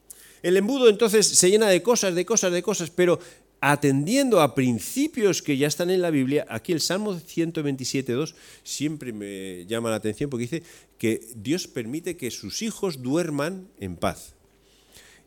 El 0.43 0.57
embudo 0.57 0.89
entonces 0.89 1.27
se 1.27 1.51
llena 1.51 1.69
de 1.69 1.83
cosas, 1.83 2.15
de 2.15 2.25
cosas, 2.25 2.53
de 2.53 2.63
cosas, 2.63 2.91
pero 2.91 3.19
atendiendo 3.61 4.41
a 4.41 4.55
principios 4.55 5.43
que 5.43 5.57
ya 5.57 5.69
están 5.69 5.91
en 5.91 6.01
la 6.01 6.11
Biblia, 6.11 6.47
aquí 6.49 6.73
el 6.73 6.81
Salmo 6.81 7.15
127.2 7.15 8.35
siempre 8.65 9.13
me 9.13 9.67
llama 9.67 9.91
la 9.91 9.97
atención 9.97 10.31
porque 10.31 10.45
dice 10.45 10.63
que 10.99 11.21
Dios 11.37 11.69
permite 11.69 12.17
que 12.17 12.31
sus 12.31 12.63
hijos 12.63 13.03
duerman 13.03 13.69
en 13.79 13.97
paz. 13.97 14.35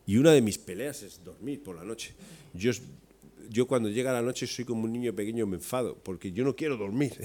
Y 0.06 0.16
una 0.16 0.32
de 0.32 0.42
mis 0.42 0.58
peleas 0.58 1.02
es 1.02 1.24
dormir 1.24 1.62
por 1.62 1.76
la 1.76 1.84
noche. 1.84 2.12
Yo, 2.52 2.72
yo 3.48 3.66
cuando 3.66 3.88
llega 3.88 4.12
la 4.12 4.20
noche 4.20 4.46
soy 4.46 4.64
como 4.64 4.84
un 4.84 4.92
niño 4.92 5.14
pequeño, 5.14 5.46
me 5.46 5.56
enfado, 5.56 5.96
porque 6.02 6.32
yo 6.32 6.44
no 6.44 6.56
quiero 6.56 6.76
dormir. 6.76 7.12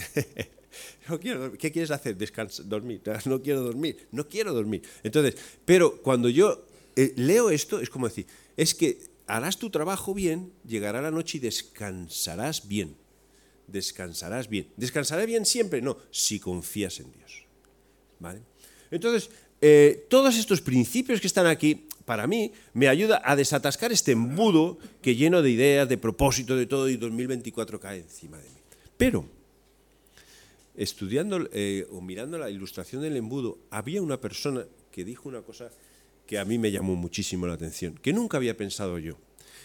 ¿Qué 1.60 1.72
quieres 1.72 1.92
hacer? 1.92 2.16
Descansar, 2.16 2.68
dormir. 2.68 3.02
No 3.26 3.42
quiero 3.42 3.62
dormir. 3.62 4.08
No 4.12 4.28
quiero 4.28 4.54
dormir. 4.54 4.84
Entonces, 5.04 5.36
pero 5.66 6.02
cuando 6.02 6.30
yo 6.30 6.69
eh, 7.00 7.14
leo 7.16 7.50
esto, 7.50 7.80
es 7.80 7.90
como 7.90 8.10
decir, 8.10 8.28
es 8.58 8.76
que 8.76 9.00
harás 9.26 9.58
tu 9.58 9.70
trabajo 9.70 10.14
bien, 10.14 10.52
llegará 10.68 11.02
la 11.02 11.12
noche 11.12 11.38
y 11.38 11.40
descansarás 11.40 12.68
bien. 12.68 12.98
Descansarás 13.68 14.50
bien. 14.50 14.68
¿Descansaré 14.76 15.26
bien 15.26 15.46
siempre? 15.46 15.82
No, 15.82 15.96
si 16.12 16.42
confías 16.42 17.00
en 17.00 17.14
Dios. 17.14 17.46
¿Vale? 18.20 18.42
Entonces, 18.92 19.30
eh, 19.62 20.08
todos 20.10 20.38
estos 20.38 20.60
principios 20.60 21.22
que 21.22 21.28
están 21.28 21.46
aquí, 21.46 21.88
para 22.04 22.28
mí, 22.28 22.52
me 22.74 22.90
ayuda 22.90 23.22
a 23.24 23.38
desatascar 23.38 23.94
este 23.94 24.12
embudo 24.12 24.78
que 25.02 25.16
lleno 25.16 25.42
de 25.42 25.52
ideas, 25.52 25.88
de 25.88 25.98
propósito, 25.98 26.58
de 26.58 26.66
todo, 26.66 26.90
y 26.90 26.98
2024 26.98 27.80
cae 27.80 28.00
encima 28.00 28.38
de 28.40 28.50
mí. 28.50 28.60
Pero, 28.98 29.26
estudiando 30.76 31.48
eh, 31.54 31.88
o 31.92 32.02
mirando 32.02 32.38
la 32.38 32.50
ilustración 32.50 33.04
del 33.04 33.16
embudo, 33.16 33.58
había 33.70 34.02
una 34.02 34.20
persona 34.20 34.66
que 34.92 35.06
dijo 35.06 35.30
una 35.30 35.44
cosa 35.44 35.72
que 36.30 36.38
a 36.38 36.46
mí 36.46 36.60
me 36.60 36.70
llamó 36.70 36.96
muchísimo 36.96 37.48
la 37.48 37.56
atención, 37.56 37.96
que 37.96 38.14
nunca 38.14 38.38
había 38.38 38.56
pensado 38.56 39.00
yo. 39.00 39.18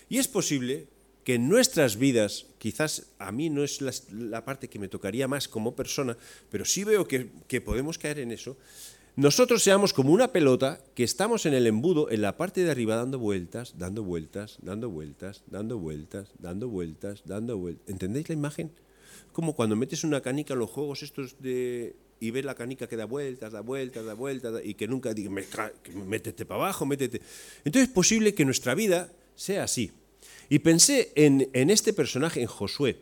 Y 0.08 0.16
es 0.16 0.28
posible 0.28 0.86
que 1.22 1.34
en 1.34 1.46
nuestras 1.46 1.98
vidas, 1.98 2.46
quizás 2.56 3.12
a 3.18 3.32
mí 3.32 3.50
no 3.50 3.62
es 3.62 3.82
la, 4.10 4.46
parte 4.46 4.68
que 4.68 4.78
me 4.78 4.88
tocaría 4.88 5.28
más 5.28 5.46
como 5.46 5.76
persona, 5.76 6.16
pero 6.48 6.64
sí 6.64 6.82
veo 6.84 7.06
que, 7.06 7.28
que 7.48 7.60
podemos 7.60 7.98
caer 7.98 8.18
en 8.20 8.32
eso, 8.32 8.56
nosotros 9.14 9.62
seamos 9.62 9.92
como 9.92 10.10
una 10.10 10.32
pelota 10.32 10.80
que 10.94 11.04
estamos 11.04 11.44
en 11.44 11.52
el 11.52 11.66
embudo, 11.66 12.10
en 12.10 12.22
la 12.22 12.38
parte 12.38 12.64
de 12.64 12.70
arriba, 12.70 12.96
dando 12.96 13.18
vueltas, 13.18 13.74
dando 13.76 14.02
vueltas, 14.02 14.56
dando 14.62 14.88
vueltas, 14.88 15.42
dando 15.50 15.78
vueltas, 15.78 16.32
dando 16.38 16.68
vueltas, 16.70 17.22
dando 17.26 17.58
vueltas. 17.58 17.84
¿Entendéis 17.88 18.30
la 18.30 18.36
imagen? 18.36 18.72
Como 19.32 19.54
cuando 19.54 19.76
metes 19.76 20.02
una 20.02 20.22
canica 20.22 20.54
en 20.54 20.60
los 20.60 20.70
juegos 20.70 21.02
estos 21.02 21.42
de... 21.42 21.94
y 22.20 22.30
ves 22.30 22.44
la 22.44 22.54
canica 22.54 22.86
que 22.86 22.96
da 22.96 23.04
vueltas, 23.04 23.52
da 23.52 23.60
vueltas, 23.60 24.04
da 24.04 24.14
vueltas, 24.14 24.60
y 24.64 24.74
que 24.74 24.88
nunca 24.88 25.12
diga, 25.12 25.30
métete 26.06 26.44
para 26.46 26.62
abajo, 26.62 26.86
métete. 26.86 27.20
Entonces 27.64 27.88
es 27.88 27.94
posible 27.94 28.34
que 28.34 28.44
nuestra 28.44 28.74
vida 28.74 29.12
sea 29.34 29.64
así. 29.64 29.92
Y 30.48 30.60
pensé 30.60 31.12
en, 31.14 31.48
en 31.52 31.70
este 31.70 31.92
personaje, 31.92 32.40
en 32.40 32.46
Josué. 32.46 32.96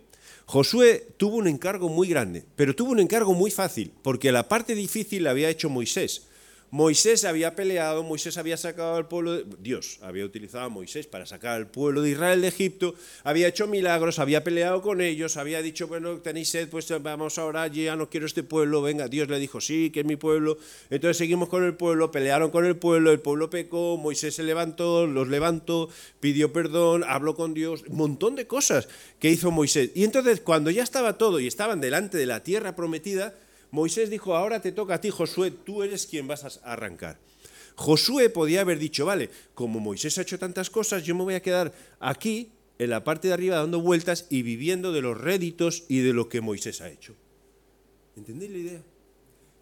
Josué 0.47 1.07
tuvo 1.17 1.37
un 1.37 1.47
encargo 1.47 1.89
muy 1.89 2.09
grande, 2.09 2.45
pero 2.57 2.75
tuvo 2.75 2.93
un 2.93 3.01
encargo 3.01 3.35
muy 3.35 3.51
fácil, 3.51 3.93
porque 4.03 4.33
la 4.33 4.49
parte 4.49 4.75
difícil 4.75 5.25
la 5.25 5.31
había 5.31 5.51
hecho 5.51 5.69
Moisés. 5.69 6.27
Moisés 6.73 7.27
había 7.27 7.55
peleado, 7.55 8.03
Moisés 8.03 8.39
había 8.39 8.57
sacado 8.57 8.95
al 8.95 9.07
pueblo, 9.07 9.35
de, 9.35 9.45
Dios 9.61 9.99
había 10.01 10.25
utilizado 10.25 10.65
a 10.65 10.69
Moisés 10.71 11.07
para 11.07 11.27
sacar 11.27 11.57
al 11.57 11.67
pueblo 11.67 12.01
de 12.01 12.13
Israel 12.13 12.41
de 12.41 12.49
Egipto, 12.49 12.95
había 13.25 13.47
hecho 13.47 13.67
milagros, 13.67 14.19
había 14.19 14.43
peleado 14.43 14.81
con 14.81 15.03
ellos, 15.03 15.37
había 15.37 15.61
dicho, 15.61 15.87
bueno, 15.87 16.21
tenéis 16.21 16.49
sed, 16.49 16.71
pues 16.71 16.91
vamos 17.03 17.37
ahora, 17.37 17.67
ya 17.67 17.95
no 17.95 18.09
quiero 18.09 18.25
este 18.25 18.43
pueblo, 18.43 18.81
venga, 18.81 19.07
Dios 19.09 19.29
le 19.29 19.39
dijo, 19.39 19.61
sí, 19.61 19.91
que 19.91 20.01
es 20.01 20.07
mi 20.07 20.17
pueblo, 20.17 20.57
entonces 20.89 21.19
seguimos 21.19 21.51
con 21.51 21.63
el 21.63 21.75
pueblo, 21.75 22.11
pelearon 22.11 22.51
con 22.51 22.65
el 22.65 22.77
pueblo, 22.77 23.13
el 23.13 23.21
pueblo 23.21 23.51
pecó, 23.51 23.99
Moisés 23.99 24.35
se 24.35 24.43
levantó, 24.43 25.07
los 25.07 25.29
levantó, 25.29 25.91
pidió 26.21 26.55
perdón, 26.55 27.05
habló 27.07 27.35
con 27.35 27.53
Dios, 27.53 27.85
un 27.87 27.99
montón 27.99 28.35
de 28.35 28.47
cosas 28.47 28.89
que 29.19 29.29
hizo 29.29 29.51
Moisés. 29.51 29.91
Y 29.95 30.05
entonces 30.05 30.41
cuando 30.41 30.71
ya 30.71 30.85
estaba 30.85 31.19
todo 31.19 31.39
y 31.39 31.47
estaban 31.47 31.83
delante 31.83 32.17
de 32.17 32.25
la 32.25 32.43
tierra 32.43 32.75
prometida, 32.75 33.35
Moisés 33.73 34.11
dijo, 34.11 34.37
ahora 34.37 34.61
te 34.61 34.71
toca 34.71 34.95
a 34.95 35.01
ti, 35.01 35.11
Josué, 35.11 35.51
tú 35.51 35.83
eres 35.83 36.07
quien 36.07 36.29
vas 36.29 36.45
a 36.45 36.73
arrancar. 36.73 37.19
Josué 37.75 38.29
podía 38.29 38.61
haber 38.61 38.79
dicho, 38.79 39.07
vale, 39.07 39.31
como 39.55 39.81
Moisés 39.81 40.19
ha 40.19 40.23
hecho 40.23 40.39
tantas 40.39 40.69
cosas, 40.69 41.03
yo 41.03 41.15
me 41.15 41.25
voy 41.25 41.35
a 41.35 41.43
quedar 41.43 41.73
aquí, 41.99 42.53
en 42.79 42.91
la 42.91 43.03
parte 43.03 43.29
de 43.29 43.35
arriba, 43.35 43.57
dando 43.57 43.81
vueltas 43.81 44.27
y 44.29 44.43
viviendo 44.43 44.93
de 44.93 45.01
los 45.01 45.19
réditos 45.19 45.85
y 45.89 46.01
de 46.01 46.13
lo 46.13 46.29
que 46.29 46.43
Moisés 46.43 46.83
ha 46.83 46.91
hecho. 46.91 47.15
¿Entendéis 48.15 48.51
la 48.51 48.59
idea? 48.59 48.83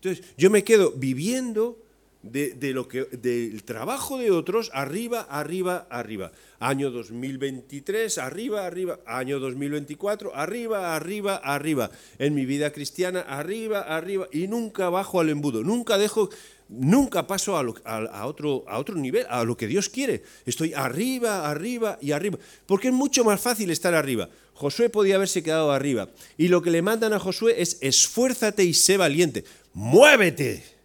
Entonces, 0.02 0.25
yo 0.37 0.50
me 0.50 0.64
quedo 0.64 0.93
viviendo 0.93 1.79
de, 2.23 2.73
lo 2.75 2.87
que, 2.87 3.05
del 3.05 3.65
trabajo 3.65 4.19
de 4.19 4.31
otros 4.31 4.71
arriba, 4.75 5.27
arriba, 5.29 5.87
arriba. 5.91 6.33
Año 6.59 6.91
2023, 6.91 8.19
arriba, 8.19 8.67
arriba. 8.67 9.00
Año 9.07 9.39
2024, 9.41 10.35
arriba, 10.35 10.95
arriba, 10.95 11.37
arriba. 11.37 11.91
En 12.19 12.35
mi 12.35 12.45
vida 12.45 12.73
cristiana, 12.73 13.21
arriba, 13.21 13.81
arriba. 13.81 14.29
Y 14.33 14.49
nunca 14.49 14.91
bajo 14.91 15.21
al 15.21 15.31
embudo. 15.31 15.62
Nunca 15.62 15.97
dejo, 15.97 16.29
nunca 16.69 17.27
paso 17.27 17.57
a, 17.57 17.61
a, 17.61 18.27
otro, 18.27 18.65
a 18.69 18.79
otro 18.79 18.97
nivel, 18.97 19.25
a 19.31 19.43
lo 19.45 19.57
que 19.57 19.67
Dios 19.67 19.89
quiere. 19.89 20.23
Estoy 20.45 20.75
arriba, 20.75 21.49
arriba 21.49 21.99
y 22.03 22.12
arriba. 22.12 22.39
Porque 22.67 22.89
es 22.89 22.95
mucho 22.95 23.25
más 23.25 23.41
fácil 23.41 23.71
estar 23.71 23.95
arriba. 23.95 24.29
Josué 24.53 24.91
podía 24.91 25.15
haberse 25.15 25.43
quedado 25.43 25.73
arriba. 25.73 26.11
Y 26.37 26.49
lo 26.49 26.61
que 26.61 26.71
le 26.71 26.83
mandan 26.83 27.15
a 27.15 27.19
Josué 27.19 27.62
es 27.62 27.79
esfuérzate 27.81 28.62
y 28.62 28.75
sé 28.75 28.99
valiente. 28.99 29.45
Muévete 29.73 30.80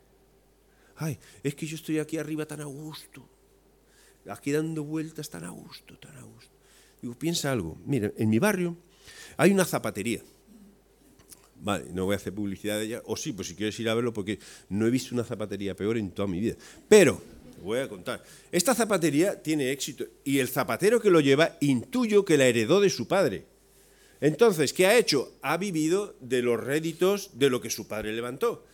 ay, 0.98 1.18
es 1.44 1.56
que 1.56 1.66
yo 1.66 1.75
estoy 1.75 2.00
aquí 2.00 2.18
arriba 2.18 2.46
tan 2.46 2.62
a 2.62 2.66
gusto, 2.66 3.28
aquí 4.30 4.52
dando 4.52 4.84
vueltas 4.84 5.30
tan 5.30 5.44
a 5.44 5.50
gusto, 5.50 5.98
tan 5.98 6.16
a 6.18 6.24
gusto. 6.24 6.52
Digo, 7.02 7.14
piensa 7.14 7.52
algo. 7.52 7.78
Mira, 7.86 8.12
en 8.18 8.30
mi 8.30 8.40
barrio 8.40 8.75
hay 9.38 9.52
una 9.52 9.66
zapatería. 9.66 10.22
Vale, 11.62 11.86
no 11.94 12.06
voy 12.06 12.14
a 12.14 12.18
hacer 12.18 12.34
publicidad 12.34 12.78
de 12.78 12.86
ella, 12.86 13.02
o 13.06 13.16
sí, 13.16 13.32
pues 13.32 13.48
si 13.48 13.56
quieres 13.56 13.80
ir 13.80 13.90
a 13.90 13.96
verlo, 13.96 14.14
porque 14.14 14.40
no 14.70 14.86
he 14.86 14.90
visto 14.90 15.16
una 15.16 15.24
zapatería 15.24 15.75
peor 15.75 15.98
en 15.98 16.12
toda 16.12 16.28
mi 16.28 16.40
vida. 16.40 16.56
Pero, 16.90 17.22
voy 17.64 17.80
a 17.80 17.88
contar, 17.88 18.24
esta 18.52 18.75
zapatería 18.75 19.42
tiene 19.42 19.72
éxito 19.72 20.06
y 20.24 20.40
el 20.40 20.48
zapatero 20.48 21.00
que 21.00 21.10
lo 21.10 21.22
lleva 21.22 21.58
intuyo 21.62 22.25
que 22.25 22.38
la 22.38 22.46
heredó 22.46 22.82
de 22.82 22.90
su 22.90 23.08
padre. 23.08 23.46
Entonces, 24.22 24.74
¿qué 24.74 24.88
ha 24.88 24.98
hecho? 24.98 25.34
Ha 25.42 25.58
vivido 25.58 26.16
de 26.20 26.42
los 26.42 26.60
réditos 26.60 27.32
de 27.34 27.50
lo 27.50 27.62
que 27.62 27.70
su 27.70 27.88
padre 27.88 28.14
levantó. 28.14 28.66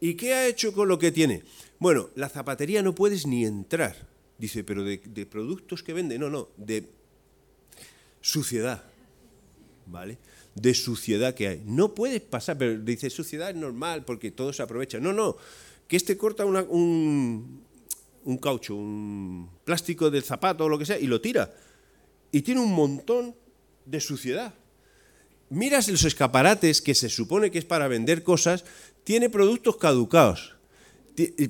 ¿Y 0.00 0.14
qué 0.14 0.34
ha 0.34 0.46
hecho 0.46 0.72
con 0.72 0.88
lo 0.88 0.98
que 0.98 1.12
tiene? 1.12 1.42
Bueno, 1.78 2.10
la 2.14 2.28
zapatería 2.28 2.82
no 2.82 2.94
puedes 2.94 3.26
ni 3.26 3.44
entrar. 3.44 4.08
Dice, 4.38 4.62
pero 4.62 4.84
de, 4.84 4.98
productos 5.26 5.82
que 5.82 5.92
vende, 5.92 6.18
no, 6.18 6.30
no, 6.30 6.48
de 6.56 6.88
suciedad. 8.20 8.84
¿Vale? 9.86 10.18
De 10.54 10.74
suciedad 10.74 11.34
que 11.34 11.48
hay. 11.48 11.62
No 11.64 11.94
puedes 11.94 12.20
pasar, 12.20 12.58
pero 12.58 12.78
dice, 12.78 13.10
suciedad 13.10 13.50
es 13.50 13.56
normal 13.56 14.04
porque 14.04 14.30
todo 14.30 14.52
se 14.52 14.62
aprovecha. 14.62 15.00
No, 15.00 15.12
no, 15.12 15.36
que 15.88 15.96
este 15.96 16.16
corta 16.16 16.44
un, 16.44 17.62
un 18.24 18.38
caucho, 18.38 18.76
un 18.76 19.48
plástico 19.64 20.10
del 20.10 20.22
zapato 20.22 20.64
o 20.64 20.68
lo 20.68 20.78
que 20.78 20.86
sea 20.86 20.98
y 20.98 21.06
lo 21.06 21.20
tira. 21.20 21.52
Y 22.30 22.42
tiene 22.42 22.60
un 22.60 22.72
montón 22.72 23.34
de 23.86 24.00
suciedad. 24.00 24.54
Miras 25.50 25.88
los 25.88 26.04
escaparates 26.04 26.82
que 26.82 26.94
se 26.94 27.08
supone 27.08 27.50
que 27.50 27.58
es 27.58 27.64
para 27.64 27.88
vender 27.88 28.22
cosas, 28.22 28.64
tiene 29.04 29.30
productos 29.30 29.76
caducados 29.76 30.58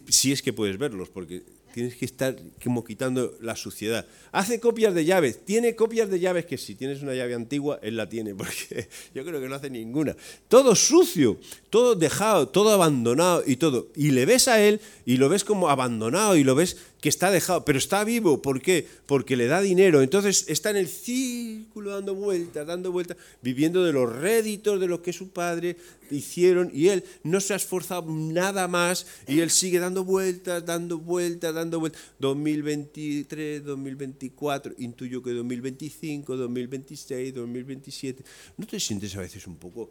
si 0.09 0.33
es 0.33 0.43
que 0.43 0.53
puedes 0.53 0.79
verlos, 0.79 1.09
porque 1.09 1.43
tienes 1.75 1.95
que 1.95 2.07
estar 2.07 2.37
como 2.65 2.83
quitando 2.83 3.37
la 3.41 3.55
suciedad. 3.55 4.07
Hace 4.33 4.59
copias 4.59 4.95
de 4.95 5.05
llaves, 5.05 5.45
tiene 5.45 5.77
copias 5.77 6.09
de 6.09 6.19
llaves 6.19 6.47
que 6.47 6.57
si 6.57 6.75
tienes 6.75 7.03
una 7.03 7.15
llave 7.15 7.35
antigua, 7.35 7.79
él 7.83 7.97
la 7.97 8.09
tiene, 8.09 8.35
porque 8.35 8.89
yo 9.15 9.25
creo 9.25 9.41
que 9.41 9.49
no 9.49 9.55
hace 9.55 9.71
ninguna. 9.71 10.17
Todo 10.49 10.75
sucio, 10.75 11.39
todo 11.71 11.95
dejado, 11.95 12.49
todo 12.49 12.71
abandonado 12.71 13.43
y 13.47 13.57
todo. 13.57 13.89
Y 13.95 14.11
le 14.11 14.27
ves 14.27 14.49
a 14.49 14.61
él 14.63 14.81
y 15.05 15.19
lo 15.19 15.29
ves 15.29 15.45
como 15.45 15.69
abandonado 15.69 16.37
y 16.37 16.45
lo 16.45 16.55
ves 16.55 16.79
que 17.01 17.09
está 17.09 17.31
dejado, 17.31 17.65
pero 17.65 17.79
está 17.79 18.05
vivo. 18.05 18.43
¿Por 18.43 18.61
qué? 18.61 18.87
Porque 19.07 19.37
le 19.37 19.47
da 19.47 19.61
dinero. 19.61 20.03
Entonces 20.03 20.47
está 20.49 20.71
en 20.71 20.77
el 20.77 20.89
círculo 20.89 21.91
dando 21.91 22.15
vueltas, 22.15 22.67
dando 22.67 22.93
vueltas, 22.93 23.17
viviendo 23.43 23.85
de 23.85 23.93
los 23.93 24.15
réditos 24.15 24.81
de 24.81 24.89
lo 24.89 25.03
que 25.03 25.13
su 25.13 25.31
padre 25.31 25.77
hicieron 26.11 26.71
y 26.73 26.89
él 26.89 27.05
no 27.23 27.41
se 27.41 27.53
ha 27.53 27.57
esforzado 27.57 28.07
nada 28.11 28.67
más 28.67 29.07
y 29.27 29.41
él 29.41 29.51
sigue 29.51 29.79
dando 29.79 30.05
vueltas, 30.05 30.65
dando 30.65 30.99
vueltas, 30.99 31.55
dando 31.55 31.81
vueltas. 31.81 32.01
2023, 32.19 33.65
2024, 33.65 34.75
intuyo 34.79 35.23
que 35.23 35.31
2025, 35.33 36.37
2026, 36.37 37.35
2027. 37.35 38.25
¿No 38.57 38.67
te 38.67 38.81
sientes 38.81 39.15
a 39.17 39.21
veces 39.21 39.47
un 39.47 39.57
poco 39.57 39.91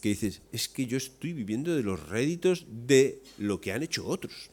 que 0.00 0.10
dices, 0.10 0.42
es 0.52 0.68
que 0.68 0.86
yo 0.86 0.96
estoy 0.96 1.32
viviendo 1.32 1.74
de 1.74 1.82
los 1.82 2.08
réditos 2.08 2.66
de 2.68 3.20
lo 3.38 3.60
que 3.60 3.72
han 3.72 3.82
hecho 3.82 4.06
otros? 4.06 4.50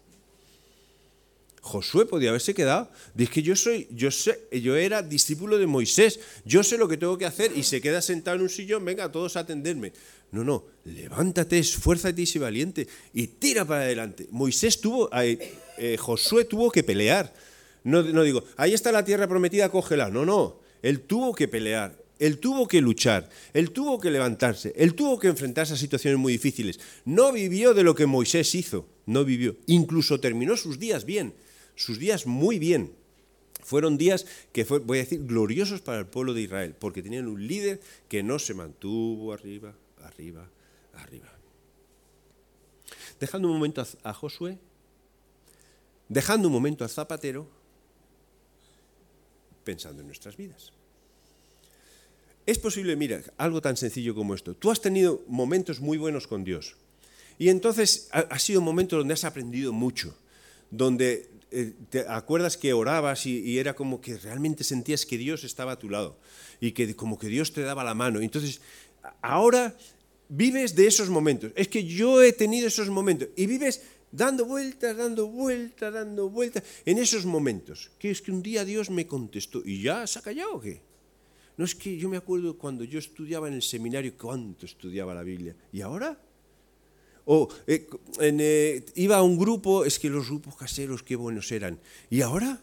Josué 1.65 2.05
podía 2.05 2.29
haberse 2.29 2.53
quedado. 2.53 2.91
Dice 3.15 3.31
que 3.31 3.41
yo 3.41 3.55
soy, 3.55 3.87
yo 3.89 4.11
sé, 4.11 4.47
yo 4.51 4.75
era 4.75 5.01
discípulo 5.01 5.57
de 5.57 5.65
Moisés, 5.65 6.19
yo 6.45 6.61
sé 6.61 6.77
lo 6.77 6.87
que 6.87 6.95
tengo 6.95 7.17
que 7.17 7.25
hacer 7.25 7.51
y 7.57 7.63
se 7.63 7.81
queda 7.81 8.03
sentado 8.03 8.37
en 8.37 8.43
un 8.43 8.49
sillón, 8.49 8.85
venga, 8.85 9.11
todos 9.11 9.35
a 9.35 9.39
atenderme. 9.39 9.91
No, 10.31 10.43
no, 10.43 10.63
levántate, 10.83 11.57
esfuérzate 11.57 12.21
y 12.21 12.27
sé 12.27 12.37
valiente 12.37 12.87
y 13.15 13.25
tira 13.25 13.65
para 13.65 13.81
adelante. 13.81 14.27
Moisés 14.29 14.79
tuvo, 14.79 15.09
eh, 15.11 15.97
Josué 15.97 16.45
tuvo 16.45 16.69
que 16.69 16.83
pelear. 16.83 17.33
No, 17.83 18.03
no 18.03 18.21
digo, 18.21 18.43
ahí 18.57 18.75
está 18.75 18.91
la 18.91 19.03
tierra 19.03 19.27
prometida, 19.27 19.69
cógela. 19.69 20.11
No, 20.11 20.23
no, 20.23 20.59
él 20.83 21.01
tuvo 21.01 21.33
que 21.33 21.47
pelear. 21.47 21.97
Él 22.19 22.37
tuvo 22.37 22.65
que 22.67 22.79
luchar, 22.79 23.27
él 23.53 23.71
tuvo 23.71 23.99
que 23.99 24.09
levantarse, 24.09 24.71
él 24.77 24.93
tuvo 24.93 25.19
que 25.19 25.27
enfrentarse 25.27 25.73
a 25.73 25.77
situaciones 25.77 26.17
muy 26.17 26.31
difíciles. 26.31 26.79
No 27.03 27.33
vivió 27.33 27.73
de 27.73 27.83
lo 27.83 27.93
que 27.93 28.05
Moisés 28.05 28.55
hizo, 28.55 28.87
no 29.05 29.25
vivió. 29.25 29.57
Incluso 29.65 30.17
terminó 30.21 30.55
sus 30.55 30.79
días 30.79 31.03
bien 31.03 31.33
sus 31.75 31.99
días 31.99 32.25
muy 32.25 32.59
bien. 32.59 32.93
Fueron 33.63 33.97
días 33.97 34.27
que, 34.53 34.63
voy 34.63 34.99
a 34.99 35.01
decir, 35.01 35.25
gloriosos 35.25 35.81
para 35.81 35.99
el 35.99 36.05
pueblo 36.05 36.33
de 36.33 36.41
Israel, 36.41 36.75
porque 36.79 37.01
tenían 37.01 37.27
un 37.27 37.47
líder 37.47 37.81
que 38.07 38.21
no 38.21 38.37
se 38.37 38.53
mantuvo 38.53 39.33
arriba, 39.33 39.73
arriba, 40.03 40.47
arriba. 40.93 41.31
Dejando 43.19 43.47
un 43.47 43.55
momento 43.55 43.83
a, 44.03 44.13
Josué, 44.13 44.59
dejando 46.09 46.47
un 46.47 46.53
momento 46.53 46.83
al 46.83 46.89
zapatero, 46.89 47.47
pensando 49.63 50.01
en 50.01 50.07
nuestras 50.07 50.37
vidas. 50.37 50.71
Es 52.45 52.59
posible, 52.59 52.95
mira, 52.95 53.21
algo 53.37 53.61
tan 53.61 53.77
sencillo 53.77 54.13
como 54.13 54.35
esto. 54.35 54.55
Tú 54.55 54.69
has 54.69 54.79
tenido 54.79 55.23
momentos 55.27 55.79
muy 55.79 55.97
buenos 55.97 56.27
con 56.27 56.43
Dios. 56.43 56.75
Y 57.39 57.49
entonces 57.49 58.07
ha, 58.11 58.37
sido 58.39 58.59
un 58.59 58.65
momento 58.65 58.97
donde 58.97 59.15
has 59.15 59.23
aprendido 59.23 59.73
mucho, 59.73 60.15
donde 60.69 61.29
te 61.89 62.07
acuerdas 62.07 62.57
que 62.57 62.73
orabas 62.73 63.25
y, 63.25 63.59
era 63.59 63.75
como 63.75 64.01
que 64.01 64.17
realmente 64.17 64.63
sentías 64.63 65.05
que 65.05 65.17
Dios 65.17 65.43
estaba 65.43 65.73
a 65.73 65.79
tu 65.79 65.89
lado 65.89 66.17
y 66.59 66.71
que 66.71 66.95
como 66.95 67.17
que 67.17 67.27
Dios 67.27 67.53
te 67.53 67.61
daba 67.61 67.83
la 67.83 67.93
mano. 67.93 68.19
Entonces, 68.19 68.61
ahora 69.21 69.75
vives 70.29 70.75
de 70.75 70.87
esos 70.87 71.09
momentos. 71.09 71.51
Es 71.55 71.67
que 71.67 71.85
yo 71.85 72.21
he 72.21 72.33
tenido 72.33 72.67
esos 72.67 72.89
momentos 72.89 73.29
y 73.35 73.45
vives 73.45 73.81
dando 74.11 74.45
vueltas, 74.45 74.95
dando 74.97 75.27
vueltas, 75.27 75.93
dando 75.93 76.29
vueltas 76.29 76.63
en 76.85 76.97
esos 76.97 77.25
momentos. 77.25 77.91
Que 77.99 78.11
es 78.11 78.21
que 78.21 78.31
un 78.31 78.41
día 78.41 78.65
Dios 78.65 78.89
me 78.89 79.07
contestó 79.07 79.61
y 79.63 79.81
ya 79.81 80.07
se 80.07 80.19
ha 80.19 80.21
callado 80.21 80.55
o 80.55 80.61
qué? 80.61 80.81
No 81.57 81.63
es 81.63 81.73
que 81.73 81.97
yo 81.97 82.09
me 82.09 82.17
acuerdo 82.17 82.57
cuando 82.57 82.83
yo 82.83 82.99
estudiaba 82.99 83.47
en 83.47 83.53
el 83.53 83.61
seminario 83.61 84.13
cuánto 84.17 84.65
estudiaba 84.65 85.13
la 85.13 85.23
Biblia. 85.23 85.55
¿Y 85.71 85.81
ahora? 85.81 86.19
O 87.25 87.49
eh, 87.67 87.87
eh, 88.21 88.85
iba 88.95 89.17
a 89.17 89.23
un 89.23 89.37
grupo, 89.37 89.85
es 89.85 89.99
que 89.99 90.09
los 90.09 90.27
grupos 90.27 90.55
caseros 90.55 91.03
qué 91.03 91.15
buenos 91.15 91.51
eran. 91.51 91.79
¿Y 92.09 92.21
ahora? 92.21 92.61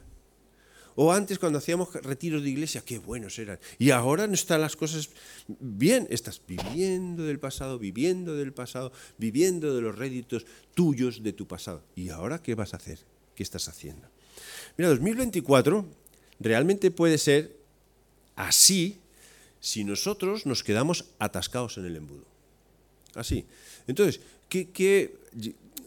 O 0.95 1.13
antes 1.13 1.39
cuando 1.39 1.59
hacíamos 1.59 1.93
retiros 1.95 2.43
de 2.43 2.51
iglesia, 2.51 2.83
qué 2.85 2.99
buenos 2.99 3.39
eran. 3.39 3.59
Y 3.79 3.91
ahora 3.91 4.27
no 4.27 4.35
están 4.35 4.61
las 4.61 4.77
cosas 4.77 5.11
bien. 5.49 6.07
Estás 6.11 6.41
viviendo 6.47 7.25
del 7.25 7.39
pasado, 7.39 7.79
viviendo 7.79 8.37
del 8.37 8.53
pasado, 8.53 8.93
viviendo 9.17 9.75
de 9.75 9.81
los 9.81 9.97
réditos 9.97 10.45
tuyos 10.75 11.23
de 11.23 11.33
tu 11.33 11.47
pasado. 11.47 11.83
¿Y 11.97 12.11
ahora 12.11 12.43
qué 12.43 12.55
vas 12.55 12.75
a 12.75 12.77
hacer? 12.77 12.99
¿Qué 13.35 13.43
estás 13.43 13.69
haciendo? 13.69 14.07
Mira, 14.77 14.91
2024 14.91 15.87
realmente 16.41 16.91
puede 16.91 17.19
ser 17.19 17.57
así 18.37 18.99
si 19.61 19.85
nosotros 19.85 20.45
nos 20.45 20.63
quedamos 20.63 21.07
atascados 21.19 21.79
en 21.79 21.87
el 21.87 21.97
embudo. 21.97 22.27
Así. 23.15 23.47
Entonces, 23.87 24.21
¿qué, 24.53 25.15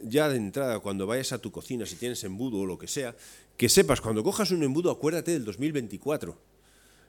ya 0.04 0.30
de 0.30 0.38
entrada, 0.38 0.80
cuando 0.80 1.06
vayas 1.06 1.32
a 1.32 1.38
tu 1.38 1.52
cocina, 1.52 1.86
si 1.86 1.96
tienes 1.96 2.24
embudo 2.24 2.60
o 2.60 2.66
lo 2.66 2.78
que 2.78 2.88
sea, 2.88 3.16
que 3.58 3.70
sepas, 3.70 4.02
cuando 4.02 4.24
cojas 4.24 4.52
un 4.52 4.64
embudo, 4.64 4.92
acuérdate 4.92 5.32
del 5.32 5.46
2024. 5.46 6.36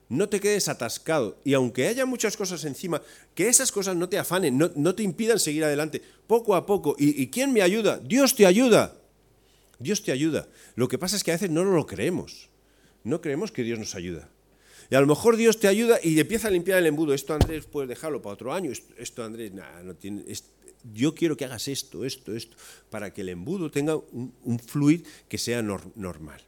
No 0.09 0.29
te 0.29 0.39
quedes 0.39 0.69
atascado. 0.69 1.39
Y 1.43 1.55
aunque 1.55 1.89
haya 1.89 2.07
muchas 2.07 2.37
cosas 2.37 2.65
encima, 2.65 3.03
que 3.35 3.49
esas 3.49 3.73
cosas 3.73 3.97
no 3.97 4.09
te 4.09 4.19
afanen, 4.19 4.57
no, 4.57 4.95
te 4.95 5.03
impidan 5.03 5.41
seguir 5.41 5.65
adelante, 5.65 6.01
poco 6.29 6.55
a 6.55 6.65
poco. 6.65 6.95
¿Y, 6.99 7.21
¿Y 7.21 7.29
quién 7.29 7.53
me 7.53 7.63
ayuda? 7.63 7.99
Dios 7.99 8.37
te 8.37 8.47
ayuda. 8.47 8.95
Dios 9.81 10.03
te 10.05 10.13
ayuda. 10.13 10.47
Lo 10.77 10.87
que 10.87 10.99
pasa 10.99 11.17
es 11.17 11.25
que 11.25 11.33
a 11.33 11.35
veces 11.35 11.51
no 11.51 11.65
lo 11.65 11.87
creemos. 11.87 12.49
No 13.03 13.21
creemos 13.21 13.51
que 13.51 13.65
Dios 13.65 13.81
nos 13.81 13.97
ayuda. 13.97 14.29
Y 14.91 14.95
a 14.95 15.01
lo 15.01 15.07
mejor 15.07 15.37
Dios 15.37 15.59
te 15.59 15.67
ayuda 15.67 15.99
y 16.03 16.21
empieza 16.21 16.49
a 16.49 16.51
limpiar 16.53 16.79
el 16.79 16.87
embudo. 16.87 17.13
Esto, 17.13 17.35
Andrés, 17.35 17.67
puedes 17.67 17.89
dejarlo 17.89 18.23
para 18.23 18.35
otro 18.35 18.53
año. 18.53 18.71
Esto, 18.99 19.25
Andrés, 19.25 19.53
nada, 19.53 19.83
no 19.83 19.95
tiene. 19.95 20.25
Yo 20.95 21.15
quiero 21.15 21.37
que 21.37 21.45
hagas 21.45 21.69
esto, 21.69 22.05
esto, 22.05 22.35
esto, 22.35 22.57
para 22.91 23.13
que 23.13 23.23
el 23.23 23.31
embudo 23.31 23.71
tenga 23.71 23.97
un, 23.97 24.59
fluir 24.65 25.05
que 25.29 25.39
sea 25.39 25.63
normal. 25.63 26.41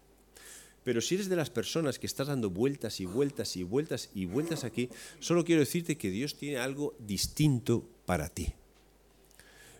Pero 0.85 1.01
si 1.01 1.17
eres 1.17 1.29
de 1.29 1.37
las 1.37 1.51
personas 1.51 1.99
que 1.99 2.07
estás 2.07 2.29
dando 2.29 2.51
vueltas 2.51 3.01
y 3.01 3.05
vueltas 3.05 3.57
y 3.57 3.63
vueltas 3.63 4.11
y 4.15 4.25
vueltas 4.25 4.65
aquí, 4.65 4.89
solo 5.21 5.45
quiero 5.45 5.61
decirte 5.61 5.99
que 5.99 6.11
Dios 6.11 6.37
tiene 6.37 6.59
algo 6.59 6.95
distinto 6.99 7.87
para 8.07 8.29
ti. 8.29 8.55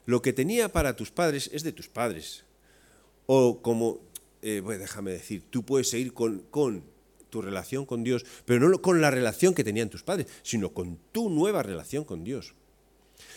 Lo 0.05 0.21
que 0.23 0.33
tenía 0.33 0.71
para 0.71 0.97
tus 0.97 1.11
padres 1.11 1.51
es 1.53 1.63
de 1.63 1.73
tus 1.73 1.89
padres. 1.89 2.45
O 3.27 3.63
como, 3.63 4.01
eh, 4.43 4.63
déjame 4.79 5.13
decir, 5.13 5.43
tú 5.51 5.63
puedes 5.63 5.89
seguir 5.89 6.13
con 6.13 6.43
tu 7.31 7.43
relación 7.43 7.87
con 7.87 8.05
Dios, 8.05 8.25
pero 8.45 8.69
no 8.69 8.81
con 8.81 9.01
la 9.01 9.11
relación 9.11 9.55
que 9.55 9.65
tenían 9.65 9.91
tus 9.91 10.03
padres, 10.03 10.27
sino 10.43 10.73
con 10.73 10.99
tu 11.13 11.31
nueva 11.31 11.63
relación 11.63 12.05
con 12.05 12.25
Dios. 12.25 12.55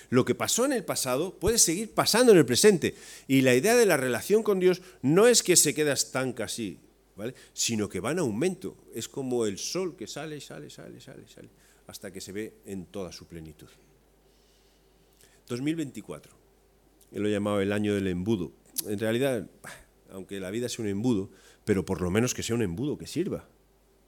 Lo 0.09 0.25
que 0.25 0.35
pasó 0.35 0.65
en 0.65 0.73
el 0.73 0.83
pasado 0.83 1.39
puede 1.39 1.57
seguir 1.57 1.93
pasando 1.93 2.31
en 2.31 2.37
el 2.37 2.45
presente. 2.45 2.95
Y 3.27 3.41
la 3.41 3.55
idea 3.55 3.75
de 3.75 3.85
la 3.85 3.97
relación 3.97 4.43
con 4.43 4.59
Dios 4.59 4.81
no 5.01 5.27
es 5.27 5.43
que 5.43 5.55
se 5.55 5.73
queda 5.73 5.93
estanca 5.93 6.45
así, 6.45 6.79
¿vale? 7.15 7.33
sino 7.53 7.89
que 7.89 7.99
va 7.99 8.11
en 8.11 8.19
aumento. 8.19 8.77
Es 8.93 9.07
como 9.07 9.45
el 9.45 9.57
sol 9.57 9.95
que 9.95 10.07
sale, 10.07 10.41
sale, 10.41 10.69
sale, 10.69 10.99
sale, 10.99 11.27
sale, 11.27 11.49
hasta 11.87 12.11
que 12.11 12.21
se 12.21 12.31
ve 12.31 12.53
en 12.65 12.85
toda 12.85 13.11
su 13.11 13.27
plenitud. 13.27 13.69
2024, 15.47 16.31
lo 17.13 17.27
he 17.27 17.31
llamado 17.31 17.61
el 17.61 17.71
año 17.71 17.93
del 17.93 18.07
embudo. 18.07 18.51
En 18.85 18.99
realidad, 18.99 19.47
aunque 20.11 20.39
la 20.39 20.51
vida 20.51 20.69
sea 20.69 20.83
un 20.83 20.89
embudo, 20.89 21.29
pero 21.65 21.85
por 21.85 22.01
lo 22.01 22.09
menos 22.11 22.33
que 22.33 22.43
sea 22.43 22.55
un 22.55 22.61
embudo 22.61 22.97
que 22.97 23.07
sirva. 23.07 23.47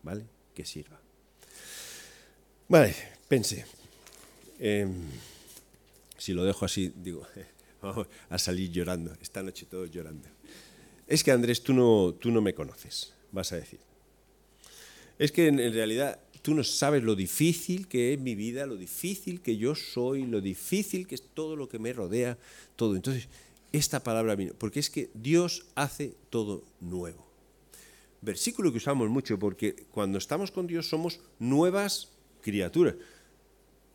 ¿vale? 0.03 0.25
Que 0.53 0.65
sirva. 0.65 0.99
Vale, 2.67 2.95
pense. 3.27 3.65
Em, 4.59 4.93
si 6.23 6.31
lo 6.33 6.45
dejo 6.45 6.63
así, 6.63 6.93
digo, 6.95 7.27
vamos 7.81 8.07
a 8.29 8.37
salir 8.37 8.71
llorando. 8.71 9.13
Esta 9.21 9.43
noche 9.43 9.65
todos 9.65 9.91
llorando. 9.91 10.29
Es 11.05 11.21
que 11.21 11.31
Andrés, 11.31 11.61
tú 11.61 11.73
no, 11.73 12.13
tú 12.13 12.31
no 12.31 12.41
me 12.41 12.53
conoces, 12.53 13.13
vas 13.33 13.51
a 13.51 13.57
decir. 13.57 13.79
Es 15.19 15.33
que 15.33 15.47
en, 15.47 15.57
realidad 15.73 16.21
tú 16.41 16.53
no 16.55 16.63
sabes 16.63 17.03
lo 17.03 17.15
difícil 17.15 17.89
que 17.89 18.13
es 18.13 18.19
mi 18.21 18.35
vida, 18.35 18.65
lo 18.65 18.77
difícil 18.77 19.41
que 19.41 19.57
yo 19.57 19.75
soy, 19.75 20.25
lo 20.25 20.39
difícil 20.39 21.07
que 21.07 21.15
es 21.15 21.23
todo 21.33 21.57
lo 21.57 21.67
que 21.67 21.77
me 21.77 21.91
rodea, 21.91 22.37
todo. 22.77 22.95
Entonces, 22.95 23.27
esta 23.73 24.01
palabra 24.01 24.35
vino, 24.35 24.53
porque 24.57 24.79
es 24.79 24.89
que 24.89 25.09
Dios 25.13 25.65
hace 25.75 26.13
todo 26.29 26.63
nuevo 26.79 27.33
versículo 28.21 28.71
que 28.71 28.77
usamos 28.77 29.09
mucho, 29.09 29.37
porque 29.37 29.75
cuando 29.91 30.17
estamos 30.17 30.49
con 30.49 30.65
Dios 30.65 30.87
somos 30.87 31.19
nuevas 31.39 32.07
criaturas. 32.41 32.95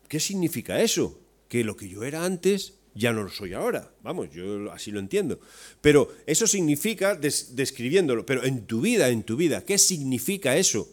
¿Qué 0.07 0.19
significa 0.19 0.79
eso? 0.79 1.19
Que 1.49 1.65
lo 1.65 1.75
que 1.75 1.89
yo 1.89 2.03
era 2.03 2.23
antes 2.23 2.75
ya 2.95 3.11
no 3.11 3.23
lo 3.23 3.29
soy 3.29 3.53
ahora. 3.53 3.91
Vamos, 4.03 4.29
yo 4.31 4.71
así 4.71 4.91
lo 4.91 4.99
entiendo. 4.99 5.39
Pero 5.81 6.15
eso 6.25 6.47
significa, 6.47 7.15
describiéndolo, 7.15 8.25
pero 8.25 8.43
en 8.43 8.65
tu 8.65 8.81
vida, 8.81 9.09
en 9.09 9.23
tu 9.23 9.35
vida, 9.35 9.65
¿qué 9.65 9.77
significa 9.77 10.57
eso? 10.57 10.87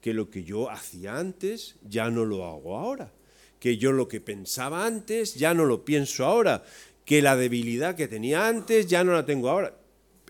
Que 0.00 0.14
lo 0.14 0.30
que 0.30 0.44
yo 0.44 0.70
hacía 0.70 1.18
antes 1.18 1.76
ya 1.88 2.10
no 2.10 2.24
lo 2.24 2.44
hago 2.46 2.76
ahora. 2.76 3.12
Que 3.58 3.78
yo 3.78 3.92
lo 3.92 4.08
que 4.08 4.20
pensaba 4.20 4.86
antes 4.86 5.34
ya 5.34 5.54
no 5.54 5.64
lo 5.64 5.84
pienso 5.84 6.24
ahora. 6.24 6.64
Que 7.04 7.22
la 7.22 7.36
debilidad 7.36 7.96
que 7.96 8.08
tenía 8.08 8.48
antes 8.48 8.86
ya 8.86 9.04
no 9.04 9.12
la 9.12 9.24
tengo 9.24 9.48
ahora. 9.48 9.76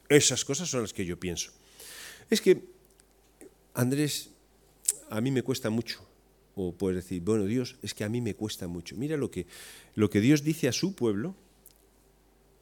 Esas 0.09 0.45
cosas 0.45 0.69
son 0.69 0.83
las 0.83 0.93
que 0.93 1.07
yo 1.07 1.19
pienso. 1.19 1.51
Es 2.29 2.41
que, 2.41 2.63
Andrés, 3.75 4.31
a 5.09 5.21
mí 5.21 5.31
me 5.31 5.43
cuesta 5.43 5.71
mucho. 5.71 6.07
O 6.55 6.73
puedes 6.73 7.05
decir, 7.05 7.23
bueno, 7.23 7.45
Dios, 7.45 7.77
es 7.83 7.95
que 7.95 8.05
a 8.05 8.09
mí 8.09 8.21
me 8.21 8.35
cuesta 8.35 8.69
mucho. 8.69 8.97
Mira 8.97 9.17
lo 9.17 9.31
que, 9.31 9.47
lo 9.95 10.11
que 10.11 10.21
Dios 10.21 10.43
dice 10.43 10.69
a 10.69 10.73
su 10.73 10.95
pueblo. 10.95 11.35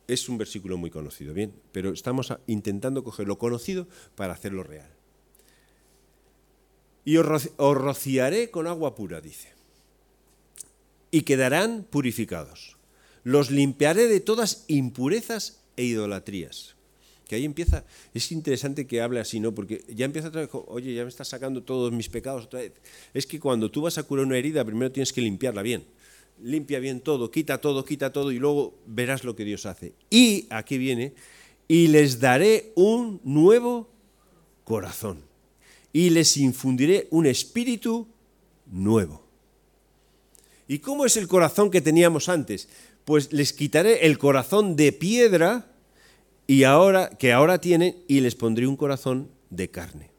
Es 0.07 0.29
un 0.29 0.39
versículo 0.39 0.77
muy 0.77 0.91
conocido, 0.91 1.35
bien, 1.35 1.53
pero 1.73 1.93
estamos 1.93 2.35
intentando 2.47 3.05
coger 3.05 3.29
lo 3.29 3.39
conocido 3.39 3.87
para 4.17 4.33
hacerlo 4.33 4.65
real. 4.65 4.91
Y 7.05 7.17
os 7.17 7.77
rociaré 7.77 8.51
con 8.51 8.67
agua 8.67 8.95
pura, 8.95 9.21
dice, 9.21 9.53
y 11.11 11.23
quedarán 11.23 11.87
purificados. 11.89 12.77
Los 13.23 13.51
limpiaré 13.51 14.09
de 14.09 14.21
todas 14.21 14.65
impurezas 14.69 15.63
e 15.77 15.85
idolatrías 15.85 16.77
que 17.31 17.37
ahí 17.37 17.45
empieza, 17.45 17.85
es 18.13 18.33
interesante 18.33 18.89
que 18.89 19.01
hable 19.01 19.21
así, 19.21 19.39
¿no? 19.39 19.55
Porque 19.55 19.85
ya 19.95 20.05
empieza 20.05 20.27
otra 20.27 20.41
vez, 20.41 20.51
oye, 20.53 20.93
ya 20.95 21.05
me 21.05 21.09
estás 21.09 21.29
sacando 21.29 21.63
todos 21.63 21.93
mis 21.93 22.09
pecados 22.09 22.47
otra 22.47 22.59
vez. 22.59 22.73
Es 23.15 23.25
que 23.25 23.39
cuando 23.39 23.71
tú 23.71 23.83
vas 23.83 23.99
a 23.99 24.03
curar 24.03 24.27
una 24.27 24.37
herida, 24.37 24.65
primero 24.65 24.91
tienes 24.91 25.13
que 25.13 25.21
limpiarla 25.21 25.63
bien. 25.63 25.85
Limpia 26.43 26.81
bien 26.81 26.99
todo, 26.99 27.31
quita 27.31 27.61
todo, 27.61 27.85
quita 27.85 28.13
todo 28.13 28.33
y 28.33 28.41
luego 28.41 28.75
verás 28.85 29.23
lo 29.23 29.37
que 29.37 29.45
Dios 29.45 29.65
hace. 29.65 29.93
Y 30.11 30.49
aquí 30.51 30.77
viene, 30.77 31.15
y 31.69 31.87
les 31.87 32.19
daré 32.19 32.73
un 32.75 33.21
nuevo 33.23 33.89
corazón. 34.65 35.23
Y 35.93 36.11
les 36.11 36.37
infundiré 36.37 37.07
un 37.13 37.27
espíritu 37.27 38.09
nuevo. 38.67 39.23
¿Y 40.67 40.81
cómo 40.81 41.07
es 41.07 41.17
el 41.17 41.29
corazón 41.29 41.71
que 41.71 41.81
teníamos 41.81 42.29
antes? 42.29 42.69
Pues 43.05 43.33
les 43.33 43.53
quitaré 43.53 44.05
el 44.07 44.19
corazón 44.19 44.75
de 44.75 44.91
piedra 44.91 45.70
y 46.51 46.65
ahora 46.65 47.11
que 47.11 47.33
ahora 47.33 47.61
tienen 47.61 48.03
y 48.09 48.19
les 48.19 48.35
pondré 48.35 48.67
un 48.67 48.75
corazón 48.75 49.31
de 49.51 49.71
carne. 49.71 50.11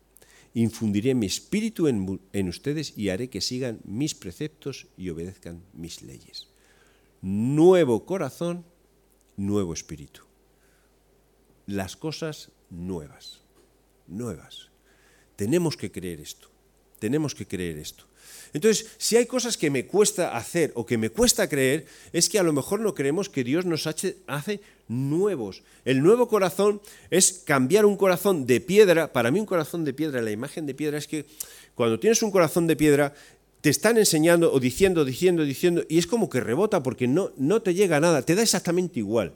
Infundiré 0.54 1.14
mi 1.14 1.26
espíritu 1.26 1.90
en, 1.90 2.22
en, 2.32 2.48
ustedes 2.48 2.98
y 2.98 3.10
haré 3.10 3.30
que 3.30 3.42
sigan 3.42 3.82
mis 3.84 4.16
preceptos 4.16 4.88
y 4.96 5.10
obedezcan 5.10 5.62
mis 5.74 6.02
leyes. 6.02 6.48
Nuevo 7.22 8.06
corazón, 8.06 8.64
nuevo 9.36 9.74
espíritu. 9.74 10.22
Las 11.66 11.98
cosas 11.98 12.54
nuevas, 12.70 13.42
nuevas. 14.08 14.70
Tenemos 15.36 15.76
que 15.76 15.92
creer 15.92 16.22
esto. 16.22 16.50
Tenemos 17.00 17.36
que 17.36 17.46
creer 17.46 17.78
esto. 17.78 18.06
Entonces, 18.54 18.92
si 18.98 19.18
hay 19.18 19.26
cosas 19.26 19.58
que 19.58 19.70
me 19.70 19.86
cuesta 19.86 20.36
hacer 20.36 20.72
o 20.76 20.86
que 20.86 20.98
me 20.98 21.10
cuesta 21.10 21.48
creer, 21.48 21.88
es 22.12 22.28
que 22.30 22.40
a 22.40 22.44
lo 22.44 22.54
mejor 22.54 22.80
no 22.80 22.94
creemos 22.94 23.30
que 23.30 23.44
Dios 23.44 23.66
nos 23.66 23.88
hace, 23.88 24.18
nuevos. 24.92 25.64
El 25.86 26.04
nuevo 26.04 26.28
corazón 26.28 26.82
es 27.10 27.32
cambiar 27.46 27.86
un 27.86 27.96
corazón 27.96 28.46
de 28.46 28.60
piedra. 28.60 29.14
Para 29.14 29.32
mí 29.32 29.40
un 29.40 29.46
corazón 29.46 29.86
de 29.86 29.94
piedra, 29.94 30.22
la 30.22 30.32
imagen 30.32 30.66
de 30.66 30.74
piedra 30.74 30.98
es 30.98 31.08
que 31.08 31.26
cuando 31.76 32.00
tienes 32.00 32.22
un 32.22 32.32
corazón 32.32 32.68
de 32.68 32.76
piedra, 32.76 33.14
te 33.62 33.70
están 33.70 33.98
enseñando 33.98 34.52
o 34.52 34.60
diciendo, 34.60 35.06
diciendo, 35.06 35.46
diciendo, 35.46 35.84
y 35.88 35.98
es 35.98 36.08
como 36.08 36.30
que 36.30 36.42
rebota 36.42 36.84
porque 36.84 37.08
no, 37.08 37.32
no 37.38 37.62
te 37.62 37.74
llega 37.74 38.00
nada, 38.00 38.24
te 38.24 38.36
da 38.36 38.42
exactamente 38.42 39.00
igual. 39.00 39.34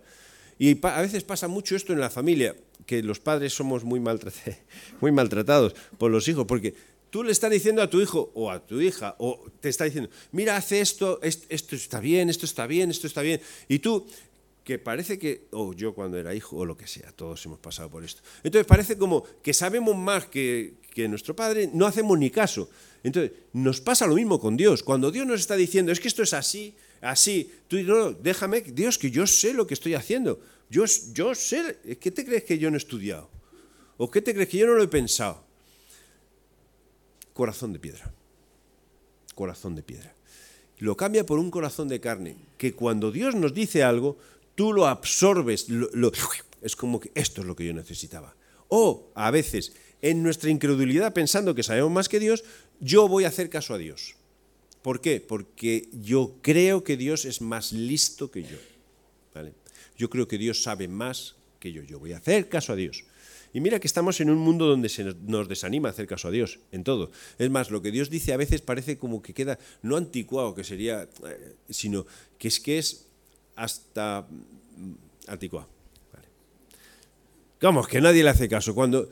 Y 0.58 0.78
a 0.86 1.02
veces 1.02 1.24
pasa 1.24 1.48
mucho 1.48 1.76
esto 1.76 1.94
en 1.94 2.00
la 2.00 2.10
familia, 2.10 2.56
que 2.86 3.04
los 3.04 3.20
padres 3.20 3.54
somos 3.54 3.84
muy, 3.84 4.00
muy 5.02 5.12
maltratados 5.12 5.76
por 5.98 6.12
los 6.12 6.28
hijos, 6.28 6.46
porque 6.46 6.74
tú 7.10 7.24
le 7.24 7.32
estás 7.32 7.52
diciendo 7.52 7.82
a 7.82 7.90
tu 7.90 8.02
hijo 8.02 8.32
o 8.34 8.52
a 8.52 8.66
tu 8.66 8.82
hija, 8.82 9.16
o 9.20 9.46
te 9.62 9.70
está 9.70 9.86
diciendo, 9.86 10.10
mira, 10.32 10.58
hace 10.58 10.82
esto, 10.82 11.20
esto 11.22 11.76
está 11.76 12.00
bien, 12.00 12.30
esto 12.30 12.46
está 12.46 12.68
bien, 12.68 12.90
esto 12.90 13.08
está 13.08 13.22
bien, 13.22 13.42
y 13.68 13.80
tú, 13.80 14.08
que 14.66 14.80
parece 14.80 15.20
que, 15.20 15.46
o 15.52 15.74
yo 15.74 15.94
cuando 15.94 16.18
era 16.18 16.34
hijo, 16.34 16.58
o 16.58 16.66
lo 16.66 16.76
que 16.76 16.88
sea, 16.88 17.12
todos 17.12 17.46
hemos 17.46 17.60
pasado 17.60 17.88
por 17.88 18.04
esto. 18.04 18.24
Entonces 18.44 18.66
parece 18.66 18.98
como 18.98 19.24
que 19.44 19.54
sabemos 19.54 19.96
más 19.96 20.26
que, 20.26 20.74
que 20.92 21.08
nuestro 21.08 21.36
Padre, 21.36 21.70
no 21.72 21.86
hacemos 21.86 22.18
ni 22.18 22.32
caso. 22.32 22.68
Entonces, 23.04 23.32
nos 23.54 23.80
pasa 23.80 24.08
lo 24.08 24.16
mismo 24.16 24.40
con 24.40 24.58
Dios. 24.58 24.82
Cuando 24.82 25.12
Dios 25.12 25.28
nos 25.28 25.40
está 25.40 25.56
diciendo, 25.56 25.92
es 25.92 26.00
que 26.00 26.08
esto 26.08 26.24
es 26.24 26.34
así, 26.34 26.74
así, 27.00 27.52
tú 27.68 27.78
no, 27.84 27.96
no, 27.96 28.12
déjame, 28.14 28.62
Dios, 28.62 28.98
que 28.98 29.12
yo 29.12 29.28
sé 29.28 29.54
lo 29.54 29.68
que 29.68 29.76
estoy 29.76 29.94
haciendo. 29.94 30.42
Yo, 30.68 30.86
yo 31.14 31.36
sé, 31.36 31.78
¿qué 32.02 32.10
te 32.10 32.26
crees 32.26 32.44
que 32.44 32.58
yo 32.58 32.72
no 32.72 32.78
he 32.78 32.80
estudiado? 32.80 33.30
¿O 33.98 34.10
qué 34.10 34.20
te 34.20 34.34
crees 34.34 34.50
que 34.50 34.58
yo 34.58 34.66
no 34.66 34.74
lo 34.74 34.82
he 34.82 34.88
pensado? 34.88 35.46
Corazón 37.34 37.72
de 37.72 37.78
piedra. 37.78 38.12
Corazón 39.36 39.76
de 39.76 39.84
piedra. 39.84 40.16
Lo 40.80 40.98
cambia 40.98 41.26
por 41.26 41.40
un 41.40 41.52
corazón 41.52 41.88
de 41.88 42.02
carne, 42.02 42.36
que 42.58 42.74
cuando 42.74 43.12
Dios 43.12 43.36
nos 43.36 43.54
dice 43.54 43.84
algo, 43.84 44.18
tú 44.56 44.74
lo 44.74 44.88
absorbes, 44.88 45.68
es 46.62 46.76
como 46.76 47.00
que 47.00 47.12
esto 47.14 47.42
es 47.42 47.48
lo 47.48 47.56
que 47.56 47.66
yo 47.66 47.74
necesitaba. 47.74 48.36
O 48.68 49.12
a 49.14 49.30
veces, 49.32 49.74
en 50.02 50.24
nuestra 50.24 50.50
incredulidad, 50.50 51.14
pensando 51.14 51.54
que 51.54 51.64
sabemos 51.64 51.92
más 51.92 52.10
que 52.10 52.20
Dios, 52.20 52.44
yo 52.80 53.08
voy 53.08 53.26
a 53.26 53.30
hacer 53.30 53.50
caso 53.50 53.74
a 53.74 53.78
Dios. 53.78 54.16
¿Por 54.82 55.02
qué? 55.02 55.20
Porque 55.20 55.90
yo 55.94 56.36
creo 56.42 56.84
que 56.84 56.98
Dios 56.98 57.26
es 57.26 57.42
más 57.42 57.72
listo 57.72 58.32
que 58.32 58.44
yo. 58.44 58.58
Yo 59.98 60.10
creo 60.10 60.28
que 60.28 60.38
Dios 60.38 60.64
sabe 60.64 60.88
más 60.88 61.36
que 61.60 61.72
yo. 61.72 61.82
Yo 61.84 62.00
voy 62.00 62.14
a 62.14 62.18
hacer 62.18 62.50
caso 62.50 62.74
a 62.74 62.76
Dios. 62.76 63.06
Y 63.54 63.62
mira 63.62 63.80
que 63.80 63.88
estamos 63.88 64.20
en 64.20 64.30
un 64.30 64.38
mundo 64.38 64.66
donde 64.68 64.90
se 64.90 65.04
nos 65.04 65.48
desanima 65.48 65.88
hacer 65.88 66.08
caso 66.08 66.28
a 66.28 66.32
Dios, 66.32 66.60
en 66.74 66.84
todo. 66.84 67.10
Es 67.40 67.50
más, 67.50 67.72
lo 67.72 67.82
que 67.82 67.90
Dios 67.90 68.10
dice 68.10 68.34
a 68.34 68.38
veces 68.38 68.60
parece 68.62 68.98
como 68.98 69.22
que 69.22 69.34
queda, 69.34 69.58
no 69.82 69.96
anticuado, 69.96 70.54
que 70.54 70.66
sería, 70.66 71.08
eh, 71.26 71.56
sino 71.70 72.06
que 72.38 72.50
es 72.50 72.60
que 72.60 72.78
es 72.78 73.08
hasta 73.56 74.28
mm, 74.30 75.32
anticuado. 75.32 75.76
Vamos, 77.62 77.88
que 77.88 78.00
nadie 78.00 78.24
le 78.24 78.30
hace 78.30 78.48
caso. 78.48 78.76
Cuando 78.76 79.10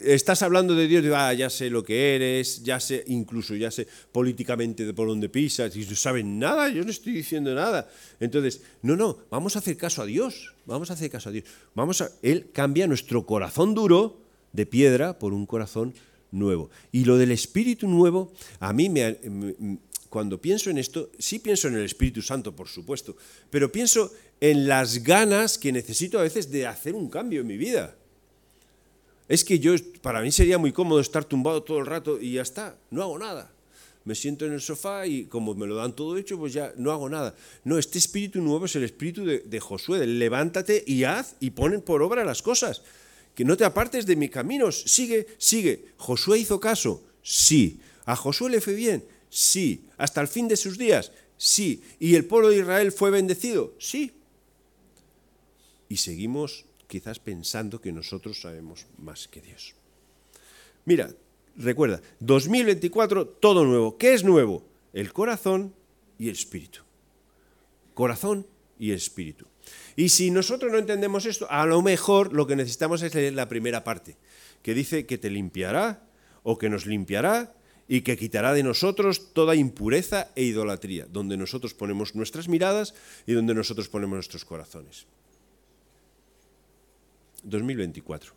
estás 0.00 0.42
hablando 0.42 0.74
de 0.74 0.88
Dios, 0.88 1.04
ah, 1.14 1.32
ya 1.32 1.50
sé 1.50 1.68
lo 1.68 1.84
que 1.84 2.14
eres, 2.14 2.62
ya 2.62 2.80
sé, 2.80 3.04
incluso 3.08 3.54
ya 3.54 3.70
sé 3.70 3.86
políticamente 4.12 4.86
de 4.86 4.94
por 4.94 5.08
dónde 5.08 5.28
pisas, 5.28 5.74
y 5.76 5.84
no 5.84 5.94
saben 5.94 6.38
nada, 6.38 6.68
yo 6.68 6.84
no 6.84 6.90
estoy 6.90 7.12
diciendo 7.12 7.54
nada. 7.54 7.88
Entonces, 8.20 8.62
no, 8.82 8.96
no, 8.96 9.18
vamos 9.30 9.56
a 9.56 9.58
hacer 9.58 9.76
caso 9.76 10.02
a 10.02 10.06
Dios, 10.06 10.54
vamos 10.64 10.90
a 10.90 10.94
hacer 10.94 11.10
caso 11.10 11.28
a 11.28 11.32
Dios. 11.32 11.44
Vamos 11.74 12.00
a, 12.00 12.10
Él 12.22 12.50
cambia 12.52 12.86
nuestro 12.86 13.26
corazón 13.26 13.74
duro 13.74 14.20
de 14.52 14.66
piedra 14.66 15.18
por 15.18 15.32
un 15.32 15.46
corazón 15.46 15.94
nuevo. 16.30 16.70
Y 16.92 17.04
lo 17.04 17.18
del 17.18 17.30
Espíritu 17.30 17.88
nuevo, 17.88 18.32
a 18.60 18.72
mí 18.72 18.88
me, 18.88 19.18
cuando 20.12 20.38
pienso 20.38 20.68
en 20.68 20.76
esto, 20.76 21.08
sí 21.18 21.38
pienso 21.38 21.68
en 21.68 21.74
el 21.74 21.86
Espíritu 21.86 22.20
Santo, 22.20 22.54
por 22.54 22.68
supuesto, 22.68 23.16
pero 23.48 23.72
pienso 23.72 24.12
en 24.42 24.68
las 24.68 25.02
ganas 25.02 25.56
que 25.56 25.72
necesito 25.72 26.18
a 26.18 26.22
veces 26.22 26.50
de 26.50 26.66
hacer 26.66 26.94
un 26.94 27.08
cambio 27.08 27.40
en 27.40 27.46
mi 27.46 27.56
vida. 27.56 27.96
Es 29.26 29.42
que 29.42 29.58
yo, 29.58 29.72
para 30.02 30.20
mí 30.20 30.30
sería 30.30 30.58
muy 30.58 30.70
cómodo 30.70 31.00
estar 31.00 31.24
tumbado 31.24 31.62
todo 31.62 31.78
el 31.78 31.86
rato 31.86 32.20
y 32.20 32.34
ya 32.34 32.42
está, 32.42 32.76
no 32.90 33.02
hago 33.02 33.18
nada. 33.18 33.52
Me 34.04 34.14
siento 34.14 34.44
en 34.44 34.52
el 34.52 34.60
sofá 34.60 35.06
y 35.06 35.24
como 35.24 35.54
me 35.54 35.66
lo 35.66 35.76
dan 35.76 35.96
todo 35.96 36.18
hecho, 36.18 36.36
pues 36.36 36.52
ya 36.52 36.74
no 36.76 36.92
hago 36.92 37.08
nada. 37.08 37.34
No, 37.64 37.78
este 37.78 37.96
espíritu 37.96 38.42
nuevo 38.42 38.66
es 38.66 38.76
el 38.76 38.84
espíritu 38.84 39.24
de, 39.24 39.60
Josué, 39.60 39.98
de 39.98 40.06
levántate 40.06 40.84
y 40.86 41.04
haz 41.04 41.36
y 41.40 41.52
ponen 41.52 41.80
por 41.80 42.02
obra 42.02 42.22
las 42.22 42.42
cosas. 42.42 42.82
Que 43.34 43.46
no 43.46 43.56
te 43.56 43.64
apartes 43.64 44.04
de 44.04 44.16
mis 44.16 44.30
caminos, 44.30 44.82
sigue, 44.82 45.26
sigue. 45.38 45.86
¿Josué 45.96 46.40
hizo 46.40 46.60
caso? 46.60 47.02
Sí. 47.22 47.80
¿A 48.04 48.14
Josué 48.14 48.50
le 48.50 48.60
fue 48.60 48.74
bien? 48.74 49.04
Sí. 49.32 49.86
¿Hasta 49.96 50.20
el 50.20 50.28
fin 50.28 50.46
de 50.46 50.58
sus 50.58 50.76
días? 50.76 51.10
Sí. 51.38 51.82
¿Y 51.98 52.16
el 52.16 52.26
pueblo 52.26 52.50
de 52.50 52.58
Israel 52.58 52.92
fue 52.92 53.10
bendecido? 53.10 53.74
Sí. 53.78 54.12
Y 55.88 55.96
seguimos 55.96 56.66
quizás 56.86 57.18
pensando 57.18 57.80
que 57.80 57.92
nosotros 57.92 58.42
sabemos 58.42 58.86
más 58.98 59.28
que 59.28 59.40
Dios. 59.40 59.74
Mira, 60.84 61.14
recuerda, 61.56 62.02
2024, 62.20 63.26
todo 63.26 63.64
nuevo. 63.64 63.96
¿Qué 63.96 64.12
es 64.12 64.22
nuevo? 64.22 64.66
El 64.92 65.14
corazón 65.14 65.74
y 66.18 66.28
el 66.28 66.34
espíritu. 66.34 66.80
Corazón 67.94 68.46
y 68.78 68.92
espíritu. 68.92 69.46
Y 69.96 70.10
si 70.10 70.30
nosotros 70.30 70.70
no 70.70 70.76
entendemos 70.76 71.24
esto, 71.24 71.50
a 71.50 71.64
lo 71.64 71.80
mejor 71.80 72.34
lo 72.34 72.46
que 72.46 72.56
necesitamos 72.56 73.00
es 73.00 73.14
leer 73.14 73.32
la 73.32 73.48
primera 73.48 73.82
parte, 73.82 74.18
que 74.60 74.74
dice 74.74 75.06
que 75.06 75.16
te 75.16 75.30
limpiará 75.30 76.06
o 76.42 76.58
que 76.58 76.68
nos 76.68 76.84
limpiará 76.84 77.54
y 77.92 78.00
que 78.00 78.16
quitará 78.16 78.54
de 78.54 78.62
nosotros 78.62 79.34
toda 79.34 79.54
impureza 79.54 80.32
e 80.32 80.48
idolatría, 80.48 81.04
donde 81.12 81.36
nosotros 81.36 81.76
ponemos 81.76 82.14
nuestras 82.14 82.48
miradas 82.48 82.96
y 83.26 83.34
donde 83.34 83.52
nosotros 83.52 83.90
ponemos 83.90 84.16
nuestros 84.16 84.46
corazones. 84.46 85.04
2024. 87.42 88.32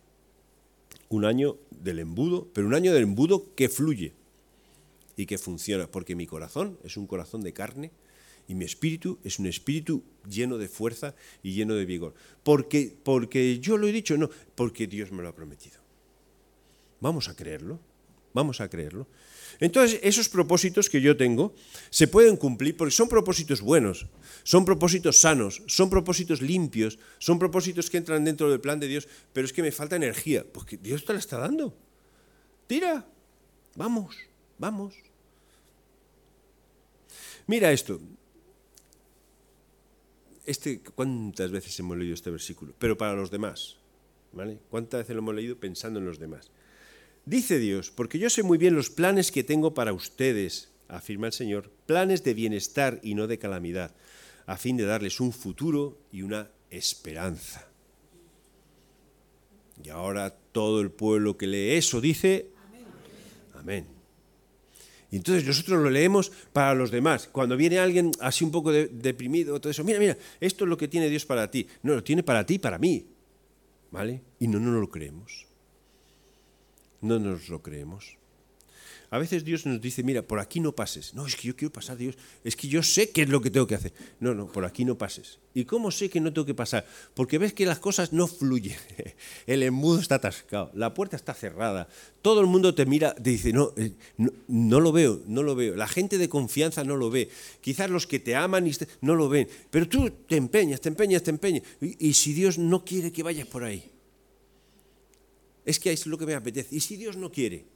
Un 1.08 1.24
año 1.24 1.56
del 1.70 2.00
embudo, 2.00 2.46
pero 2.52 2.66
un 2.66 2.74
año 2.74 2.92
del 2.92 3.04
embudo 3.04 3.54
que 3.54 3.70
fluye 3.70 4.12
y 5.16 5.24
que 5.24 5.38
funciona, 5.38 5.86
porque 5.86 6.14
mi 6.14 6.26
corazón 6.26 6.76
es 6.84 6.98
un 6.98 7.06
corazón 7.06 7.40
de 7.40 7.54
carne 7.54 7.92
y 8.48 8.54
mi 8.54 8.66
espíritu 8.66 9.18
es 9.24 9.38
un 9.38 9.46
espíritu 9.46 10.02
lleno 10.28 10.58
de 10.58 10.68
fuerza 10.68 11.14
y 11.42 11.54
lleno 11.54 11.76
de 11.76 11.86
vigor. 11.86 12.12
Porque, 12.44 12.94
porque 13.02 13.58
yo 13.58 13.78
lo 13.78 13.88
he 13.88 13.92
dicho, 13.92 14.18
no, 14.18 14.28
porque 14.54 14.86
Dios 14.86 15.12
me 15.12 15.22
lo 15.22 15.30
ha 15.30 15.34
prometido. 15.34 15.80
Vamos 17.00 17.30
a 17.30 17.34
creerlo, 17.34 17.80
vamos 18.34 18.60
a 18.60 18.68
creerlo. 18.68 19.06
Entonces, 19.60 20.00
esos 20.02 20.28
propósitos 20.28 20.90
que 20.90 21.00
yo 21.00 21.16
tengo 21.16 21.54
se 21.90 22.08
pueden 22.08 22.36
cumplir 22.36 22.76
porque 22.76 22.92
son 22.92 23.08
propósitos 23.08 23.60
buenos, 23.60 24.06
son 24.42 24.64
propósitos 24.64 25.20
sanos, 25.20 25.62
son 25.66 25.90
propósitos 25.90 26.42
limpios, 26.42 26.98
son 27.18 27.38
propósitos 27.38 27.90
que 27.90 27.96
entran 27.96 28.24
dentro 28.24 28.50
del 28.50 28.60
plan 28.60 28.80
de 28.80 28.88
Dios, 28.88 29.08
pero 29.32 29.46
es 29.46 29.52
que 29.52 29.62
me 29.62 29.72
falta 29.72 29.96
energía, 29.96 30.44
porque 30.52 30.76
Dios 30.76 31.04
te 31.04 31.12
la 31.12 31.18
está 31.18 31.38
dando. 31.38 31.76
Tira, 32.66 33.06
vamos, 33.74 34.16
vamos. 34.58 34.94
Mira 37.46 37.72
esto. 37.72 38.00
Este, 40.44 40.80
¿Cuántas 40.80 41.50
veces 41.50 41.78
hemos 41.80 41.96
leído 41.96 42.14
este 42.14 42.30
versículo? 42.30 42.74
Pero 42.78 42.96
para 42.96 43.14
los 43.14 43.30
demás. 43.30 43.76
¿vale? 44.36 44.58
¿Cuántas 44.70 45.00
veces 45.00 45.16
lo 45.16 45.22
hemos 45.22 45.34
leído 45.34 45.56
pensando 45.56 45.98
en 45.98 46.04
los 46.04 46.18
demás? 46.18 46.50
Dice 47.26 47.58
Dios, 47.58 47.90
porque 47.90 48.20
yo 48.20 48.30
sé 48.30 48.44
muy 48.44 48.56
bien 48.56 48.76
los 48.76 48.88
planes 48.88 49.32
que 49.32 49.42
tengo 49.42 49.74
para 49.74 49.92
ustedes, 49.92 50.70
afirma 50.86 51.26
el 51.26 51.32
Señor, 51.32 51.72
planes 51.84 52.22
de 52.22 52.34
bienestar 52.34 53.00
y 53.02 53.16
no 53.16 53.26
de 53.26 53.36
calamidad, 53.36 53.96
a 54.46 54.56
fin 54.56 54.76
de 54.76 54.84
darles 54.84 55.18
un 55.18 55.32
futuro 55.32 55.98
y 56.12 56.22
una 56.22 56.48
esperanza. 56.70 57.66
Y 59.82 59.88
ahora 59.88 60.30
todo 60.30 60.80
el 60.80 60.92
pueblo 60.92 61.36
que 61.36 61.48
lee 61.48 61.72
eso 61.72 62.00
dice, 62.00 62.46
amén. 63.54 63.88
Y 65.10 65.16
entonces 65.16 65.44
nosotros 65.44 65.82
lo 65.82 65.90
leemos 65.90 66.30
para 66.52 66.76
los 66.76 66.92
demás. 66.92 67.26
Cuando 67.26 67.56
viene 67.56 67.80
alguien 67.80 68.12
así 68.20 68.44
un 68.44 68.52
poco 68.52 68.70
deprimido, 68.70 69.60
todo 69.60 69.72
eso, 69.72 69.82
mira, 69.82 69.98
mira, 69.98 70.16
esto 70.38 70.64
es 70.64 70.68
lo 70.68 70.76
que 70.76 70.86
tiene 70.86 71.10
Dios 71.10 71.26
para 71.26 71.50
ti. 71.50 71.66
No, 71.82 71.94
lo 71.94 72.04
tiene 72.04 72.22
para 72.22 72.46
ti 72.46 72.54
y 72.54 72.58
para 72.60 72.78
mí. 72.78 73.04
¿Vale? 73.90 74.22
Y 74.38 74.46
no, 74.46 74.60
no 74.60 74.78
lo 74.78 74.88
creemos 74.88 75.45
no 77.06 77.18
nos 77.18 77.48
lo 77.48 77.62
creemos. 77.62 78.18
A 79.10 79.18
veces 79.18 79.44
Dios 79.44 79.66
nos 79.66 79.80
dice, 79.80 80.02
mira, 80.02 80.22
por 80.22 80.40
aquí 80.40 80.60
no 80.60 80.72
pases. 80.72 81.14
No, 81.14 81.26
es 81.26 81.36
que 81.36 81.48
yo 81.48 81.56
quiero 81.56 81.72
pasar, 81.72 81.96
Dios. 81.96 82.16
Es 82.42 82.56
que 82.56 82.68
yo 82.68 82.82
sé 82.82 83.10
qué 83.10 83.22
es 83.22 83.28
lo 83.28 83.40
que 83.40 83.50
tengo 83.50 83.66
que 83.66 83.76
hacer. 83.76 83.92
No, 84.18 84.34
no, 84.34 84.50
por 84.50 84.64
aquí 84.64 84.84
no 84.84 84.98
pases. 84.98 85.38
¿Y 85.54 85.64
cómo 85.64 85.90
sé 85.90 86.10
que 86.10 86.20
no 86.20 86.32
tengo 86.32 86.44
que 86.44 86.54
pasar? 86.54 86.84
Porque 87.14 87.38
ves 87.38 87.52
que 87.52 87.66
las 87.66 87.78
cosas 87.78 88.12
no 88.12 88.26
fluyen. 88.26 88.76
El 89.46 89.62
embudo 89.62 90.00
está 90.00 90.16
atascado, 90.16 90.70
la 90.74 90.92
puerta 90.92 91.16
está 91.16 91.34
cerrada. 91.34 91.88
Todo 92.20 92.40
el 92.40 92.46
mundo 92.46 92.74
te 92.74 92.84
mira, 92.84 93.14
te 93.14 93.30
dice, 93.30 93.52
no, 93.52 93.72
eh, 93.76 93.92
no, 94.48 94.80
lo 94.80 94.90
veo, 94.90 95.22
no 95.26 95.42
lo 95.42 95.54
veo. 95.54 95.76
La 95.76 95.88
gente 95.88 96.18
de 96.18 96.28
confianza 96.28 96.82
no 96.82 96.96
lo 96.96 97.10
ve. 97.10 97.30
Quizás 97.60 97.88
los 97.88 98.06
que 98.06 98.18
te 98.18 98.34
aman 98.34 98.68
no 99.00 99.14
lo 99.14 99.28
ven. 99.28 99.48
Pero 99.70 99.88
tú 99.88 100.10
te 100.10 100.36
empeñas, 100.36 100.80
te 100.80 100.88
empeñas, 100.88 101.22
te 101.22 101.30
empeñas. 101.30 101.62
y 101.80 102.12
si 102.14 102.32
Dios 102.32 102.58
no 102.58 102.84
quiere 102.84 103.12
que 103.12 103.22
vayas 103.22 103.46
por 103.46 103.62
ahí? 103.62 103.95
Es 105.66 105.78
que 105.78 105.92
es 105.92 106.06
lo 106.06 106.16
que 106.16 106.24
me 106.24 106.34
apetece. 106.34 106.74
¿Y 106.74 106.80
si 106.80 106.96
Dios 106.96 107.16
no 107.16 107.30
quiere? 107.30 107.66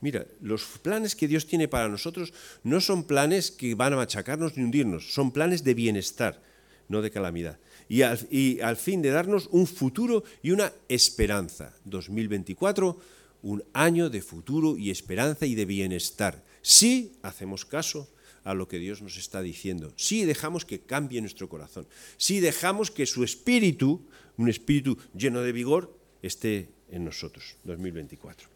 Mira, 0.00 0.26
los 0.40 0.64
planes 0.82 1.14
que 1.14 1.28
Dios 1.28 1.46
tiene 1.46 1.68
para 1.68 1.88
nosotros 1.88 2.32
no 2.64 2.80
son 2.80 3.04
planes 3.04 3.50
que 3.50 3.74
van 3.74 3.92
a 3.92 3.96
machacarnos 3.96 4.56
ni 4.56 4.64
hundirnos, 4.64 5.12
son 5.12 5.30
planes 5.30 5.62
de 5.62 5.74
bienestar, 5.74 6.42
no 6.88 7.02
de 7.02 7.10
calamidad. 7.10 7.58
Y 7.88 8.02
al, 8.02 8.76
fin 8.76 9.02
de 9.02 9.10
darnos 9.10 9.48
un 9.50 9.66
futuro 9.66 10.24
y 10.42 10.52
una 10.52 10.72
esperanza. 10.88 11.74
2024, 11.84 12.98
un 13.42 13.64
año 13.74 14.08
de 14.08 14.22
futuro 14.22 14.78
y 14.78 14.90
esperanza 14.90 15.44
y 15.44 15.54
de 15.54 15.66
bienestar. 15.66 16.42
Si 16.62 17.12
hacemos 17.22 17.64
caso 17.64 18.08
a 18.44 18.54
lo 18.54 18.68
que 18.68 18.78
Dios 18.78 19.02
nos 19.02 19.18
está 19.18 19.42
diciendo, 19.42 19.92
si 19.96 20.24
dejamos 20.24 20.64
que 20.64 20.80
cambie 20.80 21.20
nuestro 21.20 21.48
corazón, 21.48 21.86
si 22.16 22.40
dejamos 22.40 22.90
que 22.90 23.06
su 23.06 23.22
espíritu, 23.22 24.06
un 24.38 24.48
espíritu 24.48 24.96
lleno 25.14 25.42
de 25.42 25.52
vigor, 25.52 25.94
esté 26.22 26.70
en 26.90 27.04
nosotros, 27.04 27.56
2024. 27.64 28.48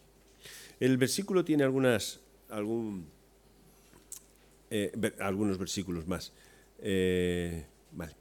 El 0.80 0.96
versículo 0.96 1.44
tiene 1.44 1.64
algunas, 1.64 2.20
algún, 2.50 3.06
eh, 4.70 4.92
algunos 5.20 5.58
versículos 5.58 6.06
más. 6.06 6.32
Eh, 6.80 7.64
vale. 7.92 8.12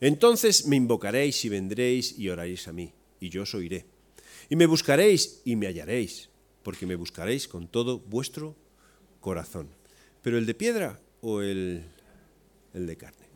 Entonces 0.00 0.66
me 0.66 0.76
invocaréis 0.76 1.44
y 1.44 1.48
vendréis 1.48 2.18
y 2.18 2.28
oraréis 2.28 2.66
a 2.68 2.72
mí, 2.72 2.92
y 3.20 3.28
yo 3.28 3.42
os 3.42 3.54
oiré. 3.54 3.84
Y 4.48 4.56
me 4.56 4.66
buscaréis 4.66 5.42
y 5.44 5.56
me 5.56 5.66
hallaréis, 5.66 6.30
porque 6.62 6.86
me 6.86 6.96
buscaréis 6.96 7.46
con 7.46 7.68
todo 7.68 7.98
vuestro 7.98 8.56
corazón. 9.20 9.68
Pero 10.22 10.38
el 10.38 10.46
de 10.46 10.54
piedra 10.54 11.00
o 11.20 11.42
el, 11.42 11.84
el 12.74 12.86
de 12.86 12.96
carne. 12.96 13.29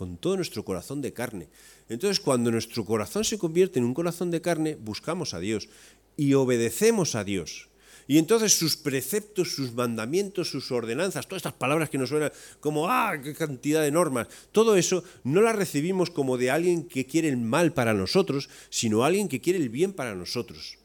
Con 0.00 0.16
todo 0.16 0.36
nuestro 0.36 0.64
corazón 0.64 1.02
de 1.02 1.12
carne. 1.12 1.50
Entonces, 1.90 2.20
cuando 2.20 2.50
nuestro 2.50 2.86
corazón 2.86 3.22
se 3.22 3.36
convierte 3.36 3.78
en 3.78 3.84
un 3.84 3.92
corazón 3.92 4.30
de 4.30 4.40
carne, 4.40 4.78
buscamos 4.80 5.34
a 5.34 5.40
Dios 5.40 5.68
y 6.16 6.32
obedecemos 6.32 7.14
a 7.14 7.22
Dios. 7.22 7.68
Y 8.08 8.16
entonces 8.16 8.56
sus 8.56 8.78
preceptos, 8.78 9.54
sus 9.54 9.74
mandamientos, 9.74 10.48
sus 10.48 10.72
ordenanzas, 10.72 11.26
todas 11.28 11.40
estas 11.40 11.52
palabras 11.52 11.90
que 11.90 11.98
nos 11.98 12.08
suenan 12.08 12.32
como, 12.60 12.88
ah, 12.88 13.12
qué 13.22 13.34
cantidad 13.34 13.82
de 13.82 13.90
normas, 13.90 14.28
todo 14.52 14.74
eso 14.74 15.04
no 15.22 15.42
las 15.42 15.54
recibimos 15.54 16.08
como 16.08 16.38
de 16.38 16.50
alguien 16.50 16.84
que 16.84 17.04
quiere 17.04 17.28
el 17.28 17.36
mal 17.36 17.74
para 17.74 17.92
nosotros, 17.92 18.48
sino 18.70 19.04
alguien 19.04 19.28
que 19.28 19.42
quiere 19.42 19.58
el 19.58 19.68
bien 19.68 19.92
para 19.92 20.14
nosotros. 20.14 20.78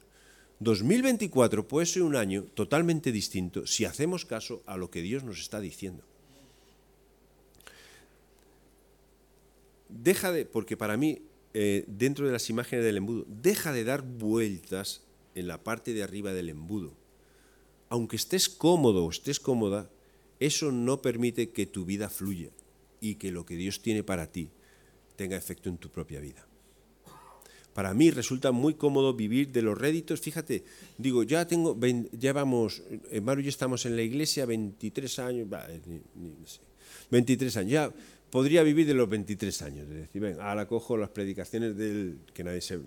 2024 0.60 1.69
puede 1.69 1.86
ser 1.86 2.04
un 2.04 2.17
año 2.17 2.43
totalmente 2.54 3.13
distinto 3.13 3.65
si 3.65 3.86
hacemos 3.86 4.25
caso 4.25 4.62
a 4.65 4.75
lo 4.75 4.91
que 4.91 5.01
Dios 5.01 5.23
nos 5.23 5.39
está 5.39 5.62
diciendo. 5.62 6.04
Deja 9.89 10.32
de, 10.32 10.45
porque 10.45 10.78
para 10.78 10.98
mí, 10.98 11.21
eh, 11.54 11.86
dentro 11.88 12.26
de 12.26 12.32
las 12.32 12.50
imágenes 12.50 12.84
del 12.86 12.98
embudo, 12.98 13.26
deja 13.28 13.71
de 13.71 13.84
dar 13.84 14.02
vueltas 14.02 15.04
en 15.36 15.48
la 15.48 15.63
parte 15.63 15.93
de 15.93 16.04
arriba 16.04 16.34
del 16.34 16.50
embudo. 16.50 16.93
Aunque 17.89 18.15
estés 18.15 18.50
cómodo 18.50 19.06
o 19.06 19.10
estés 19.10 19.39
cómoda, 19.39 19.89
eso 20.39 20.71
no 20.71 21.02
permite 21.02 21.52
que 21.52 21.65
tu 21.65 21.86
vida 21.86 22.10
fluya 22.10 22.50
y 23.00 23.15
que 23.15 23.32
lo 23.32 23.45
que 23.45 23.56
Dios 23.56 23.82
tiene 23.82 24.04
para 24.04 24.32
ti 24.32 24.50
tenga 25.15 25.38
efecto 25.38 25.69
en 25.69 25.78
tu 25.78 25.89
propia 25.89 26.19
vida. 26.19 26.45
Para 27.74 27.93
mí 27.93 28.10
resulta 28.10 28.54
muy 28.54 28.76
cómodo 28.76 29.13
vivir 29.13 29.52
de 29.52 29.62
los 29.62 29.78
réditos. 29.78 30.21
Fíjate, 30.21 30.63
digo, 30.98 31.24
ya 31.24 31.45
tengo, 31.45 31.78
ya 32.13 32.32
vamos, 32.32 32.82
Maru 33.21 33.41
ya 33.41 33.50
estamos 33.50 33.86
en 33.86 33.98
la 33.98 34.02
iglesia 34.02 34.45
23 34.45 35.19
años, 35.19 35.48
23 37.12 37.58
años, 37.58 37.71
ya 37.71 37.93
podría 38.36 38.63
vivir 38.63 38.86
de 38.86 38.93
los 38.93 39.08
23 39.08 39.62
años. 39.62 39.88
Es 39.88 39.95
decir, 39.95 40.21
ven, 40.21 40.41
ahora 40.41 40.67
cojo 40.67 40.98
las 40.98 41.08
predicaciones 41.08 41.78
del, 41.78 42.19
que 42.34 42.43
nadie 42.43 42.60
se, 42.60 42.82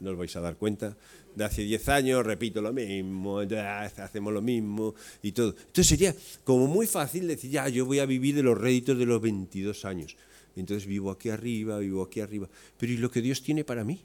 no 0.00 0.10
os 0.10 0.16
vais 0.18 0.34
a 0.34 0.40
dar 0.40 0.56
cuenta, 0.56 0.96
de 1.32 1.44
hace 1.44 1.62
10 1.62 1.88
años, 1.90 2.26
repito 2.26 2.60
lo 2.60 2.72
mismo, 2.72 3.38
hacemos 3.38 4.32
lo 4.32 4.42
mismo 4.42 4.96
y 5.22 5.30
todo. 5.30 5.50
Entonces 5.50 5.86
sería 5.86 6.12
como 6.42 6.66
muy 6.66 6.88
fácil 6.88 7.28
decir, 7.28 7.52
ya, 7.52 7.68
yo 7.68 7.86
voy 7.86 8.00
a 8.00 8.04
vivir 8.04 8.34
de 8.34 8.42
los 8.42 8.58
réditos 8.58 8.98
de 8.98 9.06
los 9.06 9.22
22 9.22 9.84
años. 9.84 10.16
Entonces 10.56 10.88
vivo 10.88 11.12
aquí 11.12 11.28
arriba, 11.28 11.78
vivo 11.78 12.02
aquí 12.02 12.18
arriba. 12.18 12.48
Pero 12.76 12.92
¿y 12.92 12.96
lo 12.96 13.12
que 13.12 13.22
Dios 13.22 13.44
tiene 13.44 13.62
para 13.62 13.84
mí? 13.84 14.02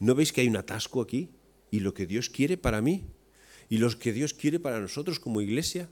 ¿No 0.00 0.14
veis 0.14 0.34
que 0.34 0.42
hay 0.42 0.48
un 0.48 0.58
atasco 0.58 1.00
aquí? 1.00 1.30
¿Y 1.70 1.80
lo 1.80 1.94
que 1.94 2.04
Dios 2.04 2.28
quiere 2.28 2.58
para 2.58 2.82
mí? 2.82 3.04
¿Y 3.70 3.78
lo 3.78 3.88
que 3.98 4.12
Dios 4.12 4.34
quiere 4.34 4.60
para 4.60 4.80
nosotros 4.80 5.18
como 5.18 5.40
iglesia? 5.40 5.88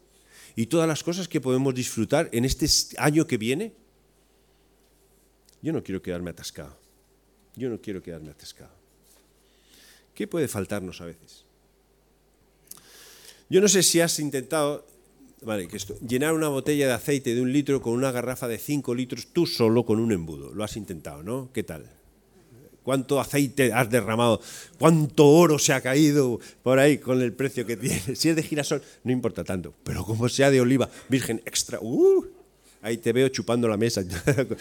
¿Y 0.56 0.66
todas 0.66 0.88
las 0.88 1.02
cosas 1.02 1.28
que 1.28 1.40
podemos 1.40 1.74
disfrutar 1.74 2.28
en 2.32 2.44
este 2.44 2.66
año 2.98 3.26
que 3.26 3.38
viene? 3.38 3.72
Yo 5.62 5.72
no 5.72 5.82
quiero 5.82 6.02
quedarme 6.02 6.30
atascado. 6.30 6.76
Yo 7.56 7.68
no 7.68 7.80
quiero 7.80 8.02
quedarme 8.02 8.30
atascado. 8.30 8.72
¿Qué 10.14 10.26
puede 10.28 10.48
faltarnos 10.48 11.00
a 11.00 11.06
veces? 11.06 11.44
Yo 13.48 13.60
no 13.60 13.68
sé 13.68 13.82
si 13.82 14.00
has 14.00 14.18
intentado 14.18 14.86
vale, 15.44 15.68
que 15.68 15.78
llenar 16.06 16.34
una 16.34 16.48
botella 16.48 16.86
de 16.86 16.92
aceite 16.92 17.34
de 17.34 17.40
un 17.40 17.52
litro 17.52 17.80
con 17.80 17.92
una 17.92 18.10
garrafa 18.10 18.48
de 18.48 18.58
cinco 18.58 18.94
litros 18.94 19.28
tú 19.32 19.46
solo 19.46 19.84
con 19.84 20.00
un 20.00 20.12
embudo. 20.12 20.52
Lo 20.54 20.64
has 20.64 20.76
intentado, 20.76 21.22
¿no? 21.22 21.50
¿Qué 21.52 21.62
tal? 21.62 21.90
Cuánto 22.84 23.18
aceite 23.18 23.72
has 23.72 23.90
derramado, 23.90 24.40
cuánto 24.78 25.26
oro 25.26 25.58
se 25.58 25.72
ha 25.72 25.80
caído 25.80 26.38
por 26.62 26.78
ahí 26.78 26.98
con 26.98 27.20
el 27.20 27.32
precio 27.32 27.66
que 27.66 27.76
tiene. 27.76 28.02
Si 28.14 28.28
es 28.28 28.36
de 28.36 28.42
girasol, 28.42 28.82
no 29.02 29.10
importa 29.10 29.42
tanto, 29.42 29.74
pero 29.82 30.04
como 30.04 30.28
sea 30.28 30.50
de 30.50 30.60
oliva 30.60 30.88
virgen 31.08 31.42
extra, 31.44 31.80
uh, 31.80 32.24
ahí 32.82 32.98
te 32.98 33.12
veo 33.12 33.28
chupando 33.30 33.66
la 33.66 33.76
mesa, 33.76 34.04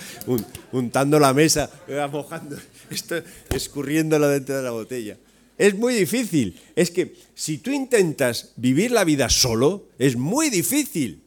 untando 0.71 1.19
la 1.19 1.33
mesa, 1.33 1.69
mojando, 2.09 2.57
esto, 2.89 3.15
escurriéndolo 3.53 4.29
dentro 4.29 4.55
de 4.55 4.63
la 4.63 4.71
botella. 4.71 5.17
Es 5.57 5.75
muy 5.75 5.93
difícil. 5.93 6.59
Es 6.75 6.89
que 6.89 7.15
si 7.35 7.59
tú 7.59 7.71
intentas 7.71 8.53
vivir 8.55 8.91
la 8.91 9.03
vida 9.03 9.29
solo, 9.29 9.89
es 9.99 10.15
muy 10.15 10.49
difícil. 10.49 11.21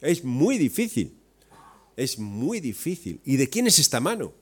Es 0.00 0.24
muy 0.24 0.58
difícil. 0.58 1.14
Es 1.96 2.18
muy 2.18 2.58
difícil. 2.60 3.20
¿Y 3.24 3.36
de 3.36 3.48
quién 3.48 3.68
es 3.68 3.78
esta 3.78 4.00
mano? 4.00 4.32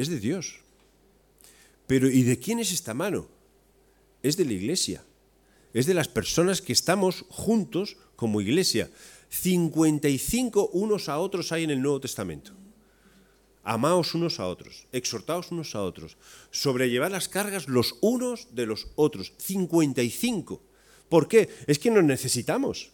Es 0.00 0.08
de 0.08 0.20
Dios. 0.20 0.60
Pero 1.86 2.08
¿y 2.08 2.22
de 2.22 2.38
quién 2.38 2.58
es 2.58 2.72
esta 2.72 2.94
mano? 2.94 3.28
Es 4.22 4.36
de 4.36 4.44
la 4.44 4.52
iglesia. 4.52 5.04
Es 5.72 5.86
de 5.86 5.94
las 5.94 6.08
personas 6.08 6.62
que 6.62 6.72
estamos 6.72 7.24
juntos 7.28 7.96
como 8.16 8.40
iglesia. 8.40 8.90
55 9.28 10.70
unos 10.72 11.08
a 11.08 11.18
otros 11.18 11.52
hay 11.52 11.64
en 11.64 11.70
el 11.70 11.82
Nuevo 11.82 12.00
Testamento. 12.00 12.52
Amaos 13.62 14.14
unos 14.14 14.40
a 14.40 14.46
otros, 14.46 14.86
exhortaos 14.90 15.52
unos 15.52 15.74
a 15.74 15.82
otros, 15.82 16.16
sobrellevad 16.50 17.10
las 17.10 17.28
cargas 17.28 17.68
los 17.68 17.96
unos 18.00 18.54
de 18.54 18.66
los 18.66 18.88
otros. 18.96 19.34
55. 19.36 20.62
¿Por 21.08 21.28
qué? 21.28 21.48
Es 21.66 21.78
que 21.78 21.90
nos 21.90 22.04
necesitamos. 22.04 22.90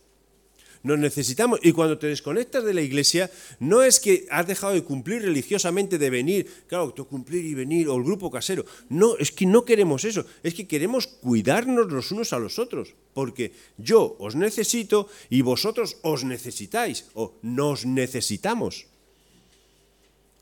Nos 0.86 1.00
necesitamos. 1.00 1.58
Y 1.64 1.72
cuando 1.72 1.98
te 1.98 2.06
desconectas 2.06 2.62
de 2.62 2.72
la 2.72 2.80
iglesia, 2.80 3.28
no 3.58 3.82
es 3.82 3.98
que 3.98 4.24
has 4.30 4.46
dejado 4.46 4.72
de 4.72 4.84
cumplir 4.84 5.22
religiosamente, 5.22 5.98
de 5.98 6.10
venir, 6.10 6.46
claro, 6.68 6.94
cumplir 6.94 7.44
y 7.44 7.54
venir, 7.54 7.88
o 7.88 7.96
el 7.96 8.04
grupo 8.04 8.30
casero. 8.30 8.64
No, 8.88 9.16
es 9.16 9.32
que 9.32 9.46
no 9.46 9.64
queremos 9.64 10.04
eso. 10.04 10.24
Es 10.44 10.54
que 10.54 10.68
queremos 10.68 11.08
cuidarnos 11.08 11.90
los 11.90 12.12
unos 12.12 12.32
a 12.32 12.38
los 12.38 12.60
otros. 12.60 12.94
Porque 13.14 13.52
yo 13.76 14.14
os 14.20 14.36
necesito 14.36 15.08
y 15.28 15.42
vosotros 15.42 15.96
os 16.02 16.22
necesitáis, 16.22 17.06
o 17.14 17.34
nos 17.42 17.84
necesitamos. 17.84 18.86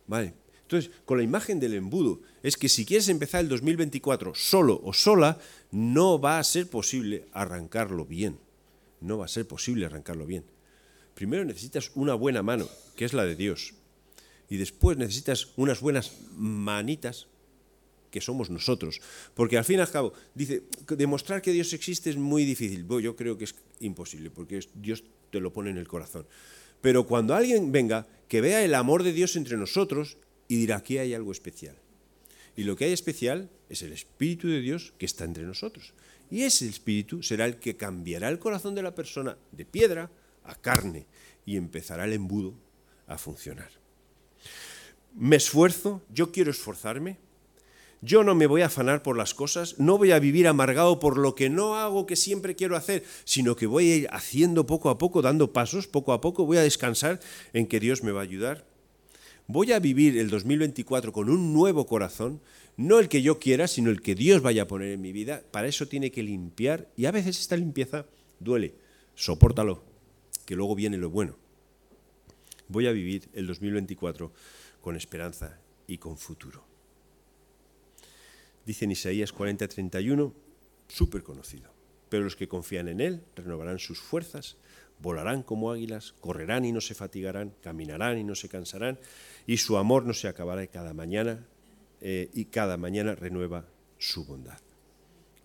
Vale. 0.06 0.34
Entonces, 0.60 0.90
con 1.06 1.16
la 1.16 1.24
imagen 1.24 1.58
del 1.58 1.72
embudo, 1.72 2.20
es 2.42 2.58
que 2.58 2.68
si 2.68 2.84
quieres 2.84 3.08
empezar 3.08 3.40
el 3.40 3.48
2024 3.48 4.34
solo 4.34 4.78
o 4.84 4.92
sola, 4.92 5.38
no 5.70 6.20
va 6.20 6.38
a 6.38 6.44
ser 6.44 6.68
posible 6.68 7.24
arrancarlo 7.32 8.04
bien 8.04 8.43
no 9.04 9.18
va 9.18 9.26
a 9.26 9.28
ser 9.28 9.46
posible 9.46 9.86
arrancarlo 9.86 10.26
bien. 10.26 10.44
Primero 11.14 11.44
necesitas 11.44 11.92
una 11.94 12.14
buena 12.14 12.42
mano, 12.42 12.68
que 12.96 13.04
es 13.04 13.12
la 13.12 13.24
de 13.24 13.36
Dios. 13.36 13.74
Y 14.48 14.56
después 14.56 14.96
necesitas 14.96 15.52
unas 15.56 15.80
buenas 15.80 16.12
manitas, 16.36 17.28
que 18.10 18.20
somos 18.20 18.48
nosotros. 18.48 19.00
Porque 19.34 19.58
al 19.58 19.64
fin 19.64 19.78
y 19.78 19.82
al 19.82 19.90
cabo, 19.90 20.12
dice, 20.34 20.62
demostrar 20.96 21.42
que 21.42 21.50
Dios 21.50 21.72
existe 21.72 22.10
es 22.10 22.16
muy 22.16 22.44
difícil. 22.44 22.86
yo 23.02 23.16
creo 23.16 23.36
que 23.36 23.44
es 23.44 23.56
imposible, 23.80 24.30
porque 24.30 24.60
Dios 24.74 25.02
te 25.30 25.40
lo 25.40 25.52
pone 25.52 25.70
en 25.70 25.78
el 25.78 25.88
corazón. 25.88 26.24
Pero 26.80 27.06
cuando 27.06 27.34
alguien 27.34 27.72
venga, 27.72 28.06
que 28.28 28.40
vea 28.40 28.64
el 28.64 28.74
amor 28.74 29.02
de 29.02 29.12
Dios 29.12 29.34
entre 29.34 29.56
nosotros 29.56 30.16
y 30.46 30.56
dirá, 30.56 30.76
aquí 30.76 30.98
hay 30.98 31.12
algo 31.12 31.32
especial. 31.32 31.76
Y 32.56 32.62
lo 32.62 32.76
que 32.76 32.84
hay 32.84 32.92
especial 32.92 33.50
es 33.68 33.82
el 33.82 33.92
Espíritu 33.92 34.46
de 34.46 34.60
Dios 34.60 34.92
que 34.96 35.06
está 35.06 35.24
entre 35.24 35.42
nosotros. 35.42 35.92
Y 36.34 36.42
ese 36.42 36.68
espíritu 36.68 37.22
será 37.22 37.44
el 37.44 37.60
que 37.60 37.76
cambiará 37.76 38.28
el 38.28 38.40
corazón 38.40 38.74
de 38.74 38.82
la 38.82 38.92
persona 38.92 39.38
de 39.52 39.64
piedra 39.64 40.10
a 40.42 40.56
carne 40.56 41.06
y 41.46 41.56
empezará 41.56 42.06
el 42.06 42.12
embudo 42.12 42.54
a 43.06 43.18
funcionar. 43.18 43.70
Me 45.14 45.36
esfuerzo, 45.36 46.02
yo 46.12 46.32
quiero 46.32 46.50
esforzarme, 46.50 47.18
yo 48.02 48.24
no 48.24 48.34
me 48.34 48.48
voy 48.48 48.62
a 48.62 48.66
afanar 48.66 49.04
por 49.04 49.16
las 49.16 49.32
cosas, 49.32 49.78
no 49.78 49.96
voy 49.96 50.10
a 50.10 50.18
vivir 50.18 50.48
amargado 50.48 50.98
por 50.98 51.18
lo 51.18 51.36
que 51.36 51.50
no 51.50 51.76
hago 51.76 52.04
que 52.04 52.16
siempre 52.16 52.56
quiero 52.56 52.74
hacer, 52.74 53.04
sino 53.22 53.54
que 53.54 53.66
voy 53.66 53.92
a 53.92 53.96
ir 53.98 54.08
haciendo 54.10 54.66
poco 54.66 54.90
a 54.90 54.98
poco, 54.98 55.22
dando 55.22 55.52
pasos, 55.52 55.86
poco 55.86 56.12
a 56.12 56.20
poco, 56.20 56.46
voy 56.46 56.56
a 56.56 56.62
descansar 56.62 57.20
en 57.52 57.68
que 57.68 57.78
Dios 57.78 58.02
me 58.02 58.10
va 58.10 58.22
a 58.22 58.24
ayudar. 58.24 58.66
Voy 59.46 59.70
a 59.72 59.78
vivir 59.78 60.18
el 60.18 60.30
2024 60.30 61.12
con 61.12 61.28
un 61.28 61.52
nuevo 61.52 61.86
corazón, 61.86 62.40
no 62.76 62.98
el 62.98 63.08
que 63.08 63.22
yo 63.22 63.38
quiera, 63.38 63.68
sino 63.68 63.90
el 63.90 64.02
que 64.02 64.14
Dios 64.14 64.42
vaya 64.42 64.62
a 64.62 64.68
poner 64.68 64.90
en 64.90 65.00
mi 65.00 65.12
vida. 65.12 65.42
Para 65.50 65.68
eso 65.68 65.86
tiene 65.86 66.10
que 66.10 66.22
limpiar 66.22 66.88
y 66.96 67.06
a 67.06 67.12
veces 67.12 67.38
esta 67.38 67.56
limpieza 67.56 68.06
duele. 68.40 68.74
Sopórtalo, 69.14 69.84
que 70.44 70.56
luego 70.56 70.74
viene 70.74 70.96
lo 70.96 71.10
bueno. 71.10 71.36
Voy 72.68 72.86
a 72.86 72.92
vivir 72.92 73.28
el 73.32 73.46
2024 73.46 74.32
con 74.80 74.96
esperanza 74.96 75.58
y 75.86 75.98
con 75.98 76.18
futuro. 76.18 76.64
Dice 78.66 78.86
en 78.86 78.92
Isaías 78.92 79.32
40:31, 79.32 80.32
súper 80.88 81.22
conocido. 81.22 81.70
Pero 82.08 82.24
los 82.24 82.36
que 82.36 82.48
confían 82.48 82.88
en 82.88 83.00
Él 83.00 83.22
renovarán 83.36 83.78
sus 83.78 84.00
fuerzas, 84.00 84.56
volarán 85.00 85.42
como 85.42 85.70
águilas, 85.70 86.14
correrán 86.20 86.64
y 86.64 86.72
no 86.72 86.80
se 86.80 86.94
fatigarán, 86.94 87.54
caminarán 87.62 88.18
y 88.18 88.24
no 88.24 88.34
se 88.34 88.48
cansarán, 88.48 88.98
y 89.46 89.58
su 89.58 89.76
amor 89.76 90.06
no 90.06 90.14
se 90.14 90.28
acabará 90.28 90.66
cada 90.66 90.94
mañana 90.94 91.46
eh, 92.06 92.28
y 92.34 92.44
cada 92.44 92.76
mañana 92.76 93.14
renueva 93.14 93.64
su 93.96 94.26
bondad. 94.26 94.58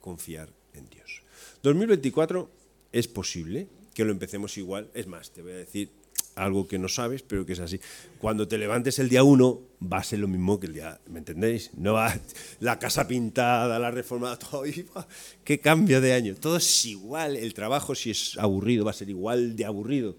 Confiar 0.02 0.50
en 0.74 0.90
Dios. 0.90 1.22
2024 1.64 2.52
es 2.92 3.08
posible 3.08 3.70
que 3.94 4.04
lo 4.04 4.12
empecemos 4.12 4.58
igual. 4.58 4.92
Es 4.94 5.08
más, 5.08 5.32
te 5.32 5.42
voy 5.42 5.54
a 5.54 5.56
decir, 5.56 5.90
algo 6.36 6.68
que 6.68 6.78
no 6.78 6.90
sabes, 6.90 7.22
pero 7.22 7.46
que 7.46 7.54
es 7.54 7.62
así. 7.62 7.80
Cuando 8.20 8.46
te 8.46 8.58
levantes 8.58 9.00
el 9.00 9.08
día 9.08 9.24
1, 9.24 9.62
va 9.82 10.00
a 10.00 10.04
ser 10.04 10.20
lo 10.20 10.28
mismo 10.28 10.60
que 10.60 10.68
el 10.68 10.74
día, 10.74 11.00
¿me 11.08 11.20
entendéis? 11.20 11.72
No 11.78 11.94
va 11.94 12.14
la 12.60 12.78
casa 12.78 13.08
pintada, 13.08 13.80
la 13.80 13.90
reforma, 13.90 14.38
todo, 14.38 14.64
¿qué 15.46 15.62
cambio 15.62 16.02
de 16.02 16.12
año? 16.12 16.36
Todo 16.36 16.58
es 16.58 16.86
igual, 16.86 17.38
el 17.38 17.54
trabajo 17.54 17.96
si 17.96 18.12
es 18.12 18.38
aburrido 18.38 18.84
va 18.84 18.92
a 18.92 18.96
ser 18.96 19.10
igual 19.10 19.56
de 19.56 19.64
aburrido. 19.64 20.18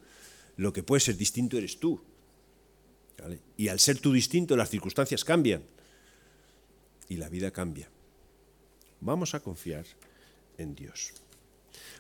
Lo 0.57 0.73
que 0.73 0.83
puede 0.83 1.01
ser 1.01 1.19
distinto 1.19 1.59
eres 1.59 1.79
tú. 1.79 2.01
Y 3.59 3.69
al 3.69 3.79
ser 3.79 3.99
tú 3.99 4.11
distinto, 4.11 4.57
las 4.57 4.71
circunstancias 4.71 5.23
cambian 5.23 5.63
y 7.11 7.19
la 7.19 7.29
vida 7.29 7.51
cambia. 7.51 7.91
Vamos 9.01 9.35
a 9.35 9.41
confiar 9.41 9.85
en 10.57 10.75
Dios. 10.75 11.13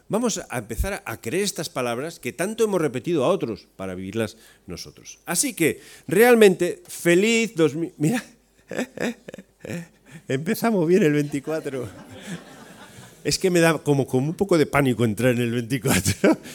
Vamos 0.08 0.40
a 0.48 0.58
empezar 0.58 1.02
a 1.04 1.20
creer 1.20 1.44
estas 1.44 1.68
palabras 1.68 2.18
que 2.18 2.32
tanto 2.32 2.64
hemos 2.64 2.80
repetido 2.80 3.24
a 3.24 3.28
otros 3.28 3.68
para 3.76 3.94
vivirlas 3.94 4.36
nosotros. 4.66 5.18
Así 5.26 5.52
que, 5.52 5.80
realmente, 6.08 6.82
feliz 6.88 7.54
2000... 7.54 7.94
Mira, 7.98 8.24
empezamos 10.28 10.86
bien 10.88 11.02
el 11.02 11.12
24. 11.12 11.88
Es 13.22 13.38
que 13.38 13.50
me 13.50 13.60
da 13.60 13.78
como, 13.78 14.06
como 14.06 14.28
un 14.28 14.34
poco 14.34 14.58
de 14.58 14.66
pánico 14.66 15.04
entrar 15.04 15.34
en 15.34 15.42
el 15.42 15.52
24. 15.52 16.38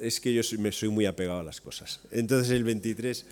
Es 0.00 0.20
que 0.20 0.32
yo 0.32 0.42
me 0.60 0.70
soy 0.70 0.90
muy 0.90 1.06
apegado 1.06 1.40
a 1.40 1.42
las 1.42 1.60
cosas. 1.60 1.98
Entonces 2.12 2.52
el 2.52 2.62
23 2.62 3.26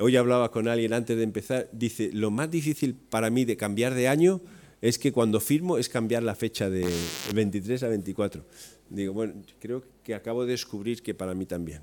Hoy 0.00 0.16
hablaba 0.16 0.50
con 0.50 0.68
alguien 0.68 0.92
antes 0.92 1.16
de 1.16 1.24
empezar, 1.24 1.68
dice, 1.72 2.10
lo 2.12 2.30
más 2.30 2.50
difícil 2.50 2.94
para 2.94 3.30
mí 3.30 3.44
de 3.44 3.56
cambiar 3.56 3.94
de 3.94 4.06
año 4.06 4.40
es 4.80 4.96
que 4.96 5.10
cuando 5.10 5.40
firmo 5.40 5.76
es 5.76 5.88
cambiar 5.88 6.22
la 6.22 6.36
fecha 6.36 6.70
de 6.70 6.86
23 7.34 7.82
a 7.82 7.88
24. 7.88 8.44
Digo, 8.90 9.12
bueno, 9.12 9.34
creo 9.58 9.82
que 10.04 10.14
acabo 10.14 10.44
de 10.44 10.52
descubrir 10.52 11.02
que 11.02 11.14
para 11.14 11.34
mí 11.34 11.46
también. 11.46 11.82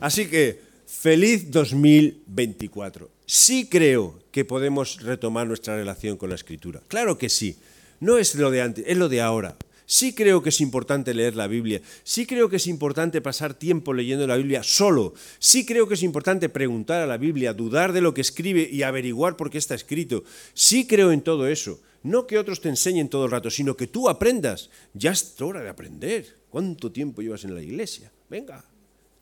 Así 0.00 0.26
que, 0.26 0.60
feliz 0.86 1.50
2024. 1.50 3.10
Sí 3.26 3.68
creo 3.68 4.18
que 4.32 4.44
podemos 4.44 5.00
retomar 5.02 5.46
nuestra 5.46 5.76
relación 5.76 6.16
con 6.16 6.30
la 6.30 6.34
escritura. 6.34 6.82
Claro 6.88 7.16
que 7.16 7.28
sí. 7.28 7.56
No 8.00 8.18
es 8.18 8.34
lo 8.34 8.50
de 8.50 8.60
antes, 8.60 8.84
es 8.86 8.96
lo 8.96 9.08
de 9.08 9.20
ahora. 9.20 9.56
Sí 9.86 10.14
creo 10.14 10.42
que 10.42 10.48
es 10.48 10.60
importante 10.60 11.14
leer 11.14 11.36
la 11.36 11.46
Biblia, 11.46 11.80
sí 12.02 12.26
creo 12.26 12.48
que 12.48 12.56
es 12.56 12.66
importante 12.66 13.20
pasar 13.20 13.54
tiempo 13.54 13.92
leyendo 13.92 14.26
la 14.26 14.36
Biblia 14.36 14.64
solo, 14.64 15.14
sí 15.38 15.64
creo 15.64 15.86
que 15.86 15.94
es 15.94 16.02
importante 16.02 16.48
preguntar 16.48 17.02
a 17.02 17.06
la 17.06 17.16
Biblia, 17.16 17.54
dudar 17.54 17.92
de 17.92 18.00
lo 18.00 18.12
que 18.12 18.20
escribe 18.20 18.68
y 18.70 18.82
averiguar 18.82 19.36
por 19.36 19.48
qué 19.48 19.58
está 19.58 19.76
escrito. 19.76 20.24
Sí 20.54 20.86
creo 20.88 21.12
en 21.12 21.22
todo 21.22 21.46
eso. 21.46 21.80
No 22.02 22.26
que 22.26 22.38
otros 22.38 22.60
te 22.60 22.68
enseñen 22.68 23.08
todo 23.08 23.24
el 23.24 23.30
rato, 23.30 23.50
sino 23.50 23.76
que 23.76 23.86
tú 23.86 24.08
aprendas. 24.08 24.70
Ya 24.94 25.12
es 25.12 25.40
hora 25.40 25.60
de 25.60 25.68
aprender. 25.68 26.36
¿Cuánto 26.50 26.92
tiempo 26.92 27.22
llevas 27.22 27.44
en 27.44 27.54
la 27.54 27.62
iglesia? 27.62 28.12
Venga, 28.28 28.64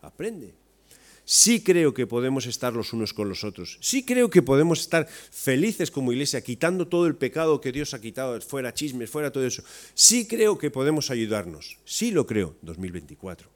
aprende. 0.03 0.64
Sí 1.25 1.63
creo 1.63 1.95
que 1.95 2.07
podemos 2.07 2.45
estar 2.47 2.75
los 2.75 2.93
unos 2.93 3.15
con 3.15 3.29
los 3.29 3.45
otros. 3.45 3.79
Sí 3.81 4.05
creo 4.05 4.29
que 4.29 4.43
podemos 4.43 4.81
estar 4.81 5.09
felices 5.09 5.91
como 5.91 6.13
iglesia, 6.13 6.43
quitando 6.43 6.87
todo 6.87 7.07
el 7.07 7.17
pecado 7.17 7.61
que 7.61 7.73
Dios 7.73 7.95
ha 7.95 8.01
quitado, 8.01 8.39
fuera 8.43 8.75
chismes, 8.75 9.09
fuera 9.09 9.33
todo 9.33 9.47
eso. 9.47 9.63
Sí 9.95 10.27
creo 10.27 10.59
que 10.59 10.71
podemos 10.71 11.11
ayudarnos. 11.11 11.79
Sí 11.85 12.11
lo 12.11 12.27
creo, 12.27 12.57
2024. 12.63 13.49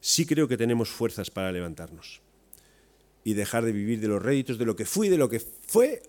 Sí 0.00 0.26
creo 0.26 0.46
que 0.46 0.56
tenemos 0.56 0.88
fuerzas 0.88 1.30
para 1.30 1.50
levantarnos 1.50 2.20
y 3.24 3.34
dejar 3.34 3.64
de 3.64 3.72
vivir 3.72 4.00
de 4.00 4.08
los 4.08 4.22
réditos 4.22 4.58
de 4.58 4.64
lo 4.64 4.76
que 4.76 4.84
fui, 4.84 5.08
de 5.08 5.18
lo 5.18 5.28
que 5.28 5.40
fue 5.40 6.02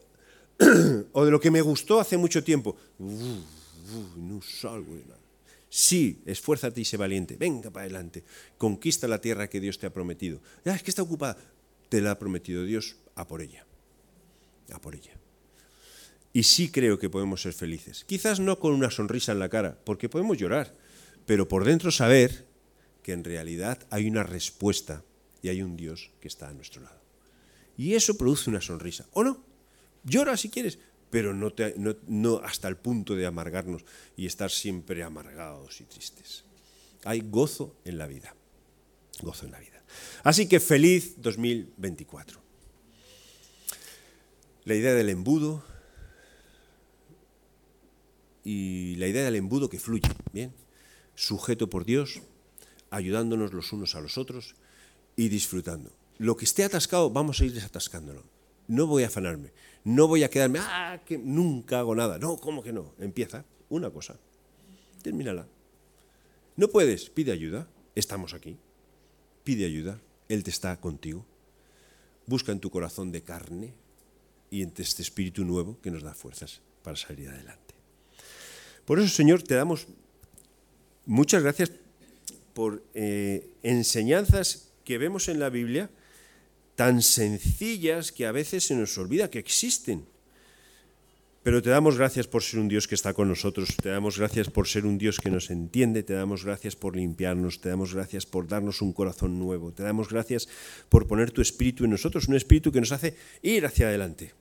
o 1.11 1.25
de 1.25 1.31
lo 1.31 1.39
que 1.39 1.51
me 1.51 1.61
gustó 1.61 1.99
hace 1.99 2.17
mucho 2.17 2.43
tiempo. 2.43 2.75
no 2.99 4.41
salgo 4.41 4.95
de 4.95 5.03
nada. 5.05 5.22
Sí, 5.75 6.21
esfuérzate 6.27 6.81
y 6.81 6.85
sé 6.85 6.97
valiente. 6.97 7.35
Venga 7.35 7.71
para 7.71 7.85
adelante. 7.85 8.23
Conquista 8.59 9.07
la 9.07 9.19
tierra 9.19 9.49
que 9.49 9.59
Dios 9.59 9.79
te 9.79 9.87
ha 9.87 9.91
prometido. 9.91 10.39
Ya, 10.63 10.75
es 10.75 10.83
que 10.83 10.91
está 10.91 11.01
ocupada. 11.01 11.35
Te 11.89 11.99
la 11.99 12.11
ha 12.11 12.19
prometido 12.19 12.63
Dios. 12.63 12.97
A 13.15 13.25
por 13.27 13.41
ella. 13.41 13.65
A 14.71 14.79
por 14.79 14.93
ella. 14.93 15.13
Y 16.31 16.43
sí 16.43 16.69
creo 16.69 16.99
que 16.99 17.09
podemos 17.09 17.41
ser 17.41 17.53
felices. 17.53 18.05
Quizás 18.05 18.39
no 18.39 18.59
con 18.59 18.73
una 18.73 18.91
sonrisa 18.91 19.31
en 19.31 19.39
la 19.39 19.49
cara, 19.49 19.79
porque 19.83 20.09
podemos 20.09 20.37
llorar, 20.37 20.75
pero 21.25 21.47
por 21.47 21.65
dentro 21.65 21.89
saber 21.89 22.45
que 23.01 23.13
en 23.13 23.23
realidad 23.23 23.79
hay 23.89 24.07
una 24.07 24.21
respuesta 24.21 25.03
y 25.41 25.49
hay 25.49 25.63
un 25.63 25.75
Dios 25.75 26.11
que 26.21 26.27
está 26.27 26.49
a 26.49 26.53
nuestro 26.53 26.83
lado. 26.83 27.01
Y 27.77 27.95
eso 27.95 28.15
produce 28.15 28.51
una 28.51 28.61
sonrisa. 28.61 29.07
¿O 29.13 29.23
no? 29.23 29.43
Llora 30.03 30.37
si 30.37 30.51
quieres, 30.51 30.77
pero 31.13 31.31
no, 31.31 32.37
hasta 32.43 32.67
el 32.67 32.75
punto 32.75 33.13
de 33.15 33.27
amargarnos 33.27 33.85
y 34.17 34.25
estar 34.25 34.49
siempre 34.49 35.03
amargados 35.03 35.79
y 35.79 35.83
tristes. 35.83 36.43
Hay 37.03 37.21
gozo 37.21 37.75
en 37.85 37.99
la 37.99 38.07
vida, 38.07 38.33
gozo 39.21 39.45
en 39.45 39.51
la 39.51 39.59
vida. 39.59 39.83
Así 40.23 40.49
que 40.49 40.59
feliz 40.59 41.13
2024. 41.17 42.41
La 44.65 44.73
idea 44.73 44.95
del 44.95 45.09
embudo 45.09 45.63
y 48.43 48.95
la 48.95 49.05
idea 49.05 49.23
del 49.23 49.35
embudo 49.35 49.69
que 49.69 49.77
fluye, 49.77 50.09
bien, 50.31 50.51
sujeto 51.13 51.69
por 51.69 51.85
Dios, 51.85 52.23
ayudándonos 52.89 53.53
los 53.53 53.71
unos 53.71 53.93
a 53.93 54.01
los 54.01 54.17
otros 54.17 54.55
y 55.15 55.29
disfrutando. 55.29 55.95
Lo 56.17 56.35
que 56.37 56.45
esté 56.45 56.63
atascado, 56.63 57.11
vamos 57.11 57.39
a 57.39 57.45
ir 57.45 57.53
desatascándolo. 57.53 58.23
No 58.67 58.87
voy 58.87 59.03
a 59.03 59.07
afanarme. 59.07 59.51
No 59.83 60.07
voy 60.07 60.23
a 60.23 60.29
quedarme, 60.29 60.59
ah, 60.61 61.01
que 61.05 61.17
nunca 61.17 61.79
hago 61.79 61.95
nada. 61.95 62.17
No, 62.17 62.37
¿cómo 62.37 62.63
que 62.63 62.71
no? 62.71 62.93
Empieza 62.99 63.45
una 63.69 63.89
cosa. 63.89 64.17
Termínala. 65.01 65.47
No 66.55 66.69
puedes, 66.69 67.09
pide 67.09 67.31
ayuda. 67.31 67.67
Estamos 67.95 68.33
aquí. 68.33 68.57
Pide 69.43 69.65
ayuda. 69.65 69.99
Él 70.29 70.43
te 70.43 70.51
está 70.51 70.79
contigo. 70.79 71.25
Busca 72.25 72.51
en 72.51 72.59
tu 72.59 72.69
corazón 72.69 73.11
de 73.11 73.23
carne 73.23 73.73
y 74.49 74.61
en 74.61 74.71
este 74.77 75.01
espíritu 75.01 75.43
nuevo 75.43 75.79
que 75.81 75.91
nos 75.91 76.03
da 76.03 76.13
fuerzas 76.13 76.61
para 76.83 76.95
salir 76.95 77.27
adelante. 77.27 77.73
Por 78.85 78.99
eso, 78.99 79.09
Señor, 79.09 79.43
te 79.43 79.55
damos 79.55 79.87
muchas 81.05 81.43
gracias 81.43 81.71
por 82.53 82.83
eh, 82.93 83.49
enseñanzas 83.63 84.71
que 84.85 84.97
vemos 84.97 85.27
en 85.27 85.39
la 85.39 85.49
Biblia 85.49 85.89
tan 86.75 87.01
sencillas 87.01 88.11
que 88.11 88.25
a 88.25 88.31
veces 88.31 88.65
se 88.65 88.75
nos 88.75 88.97
olvida 88.97 89.29
que 89.29 89.39
existen. 89.39 90.05
Pero 91.43 91.61
te 91.61 91.69
damos 91.69 91.97
gracias 91.97 92.25
por 92.25 92.41
ser 92.41 92.61
un 92.61 92.69
Dios 92.69 92.87
que 92.87 92.95
está 92.95 93.13
con 93.13 93.27
nosotros, 93.27 93.75
te 93.75 93.89
damos 93.89 94.17
gracias 94.17 94.49
por 94.49 94.65
ser 94.65 94.85
un 94.85 94.97
Dios 94.97 95.19
que 95.19 95.29
nos 95.29 95.49
entiende, 95.49 96.01
te 96.01 96.13
damos 96.13 96.45
gracias 96.45 96.77
por 96.77 96.95
limpiarnos, 96.95 97.59
te 97.59 97.67
damos 97.67 97.93
gracias 97.93 98.25
por 98.25 98.47
darnos 98.47 98.81
un 98.81 98.93
corazón 98.93 99.37
nuevo, 99.39 99.73
te 99.73 99.83
damos 99.83 100.07
gracias 100.07 100.47
por 100.87 101.05
poner 101.05 101.31
tu 101.31 101.41
espíritu 101.41 101.83
en 101.83 101.91
nosotros, 101.91 102.29
un 102.29 102.35
espíritu 102.35 102.71
que 102.71 102.79
nos 102.79 102.93
hace 102.93 103.17
ir 103.41 103.65
hacia 103.65 103.87
adelante. 103.87 104.33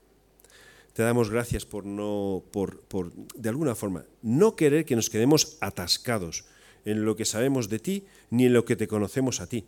Te 0.93 1.03
damos 1.03 1.29
gracias 1.29 1.67
por 1.67 1.85
no, 1.85 2.45
por, 2.53 2.83
por 2.83 3.13
de 3.13 3.49
alguna 3.49 3.75
forma, 3.75 4.05
no 4.23 4.55
querer 4.55 4.85
que 4.85 4.95
nos 4.95 5.11
quedemos 5.11 5.59
atascados 5.61 6.45
en 6.85 7.05
lo 7.05 7.17
que 7.17 7.25
sabemos 7.25 7.69
de 7.69 7.81
ti 7.81 8.05
ni 8.31 8.47
en 8.47 8.53
lo 8.53 8.65
que 8.65 8.77
te 8.77 8.87
conocemos 8.87 9.41
a 9.41 9.49
ti, 9.49 9.65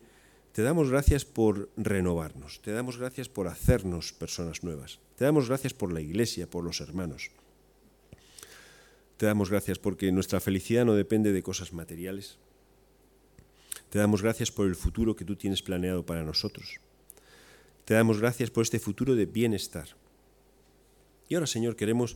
te 0.55 0.61
damos 0.61 0.89
gracias 0.89 1.25
por 1.25 1.69
renovarnos, 1.75 2.61
te 2.61 2.71
damos 2.71 2.97
gracias 2.97 3.27
por 3.27 3.49
hacernos 3.49 4.13
personas 4.13 4.63
nuevas, 4.63 5.01
te 5.17 5.25
damos 5.25 5.49
gracias 5.49 5.73
por 5.73 5.91
la 5.91 5.99
iglesia, 5.99 6.49
por 6.49 6.63
los 6.63 6.79
hermanos. 6.79 7.29
Te 9.17 9.25
damos 9.25 9.49
gracias 9.49 9.79
porque 9.79 10.13
nuestra 10.13 10.39
felicidad 10.39 10.85
no 10.85 10.93
depende 10.93 11.33
de 11.33 11.43
cosas 11.43 11.73
materiales. 11.73 12.37
Te 13.89 13.99
damos 13.99 14.21
gracias 14.21 14.49
por 14.49 14.67
el 14.67 14.75
futuro 14.75 15.13
que 15.13 15.25
tú 15.25 15.35
tienes 15.35 15.61
planeado 15.61 16.05
para 16.05 16.23
nosotros. 16.23 16.79
Te 17.83 17.93
damos 17.93 18.21
gracias 18.21 18.49
por 18.49 18.63
este 18.63 18.79
futuro 18.79 19.13
de 19.13 19.25
bienestar. 19.25 19.89
Y 21.27 21.35
ahora, 21.35 21.47
Señor, 21.47 21.75
queremos 21.75 22.15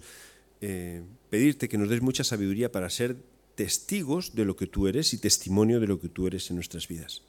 eh, 0.61 1.03
pedirte 1.29 1.67
que 1.67 1.77
nos 1.77 1.89
des 1.89 2.01
mucha 2.01 2.23
sabiduría 2.23 2.71
para 2.71 2.89
ser 2.89 3.17
testigos 3.55 4.33
de 4.33 4.45
lo 4.45 4.55
que 4.55 4.67
tú 4.67 4.87
eres 4.87 5.13
y 5.13 5.17
testimonio 5.17 5.81
de 5.81 5.87
lo 5.87 5.99
que 5.99 6.07
tú 6.07 6.25
eres 6.25 6.49
en 6.49 6.55
nuestras 6.55 6.87
vidas. 6.87 7.23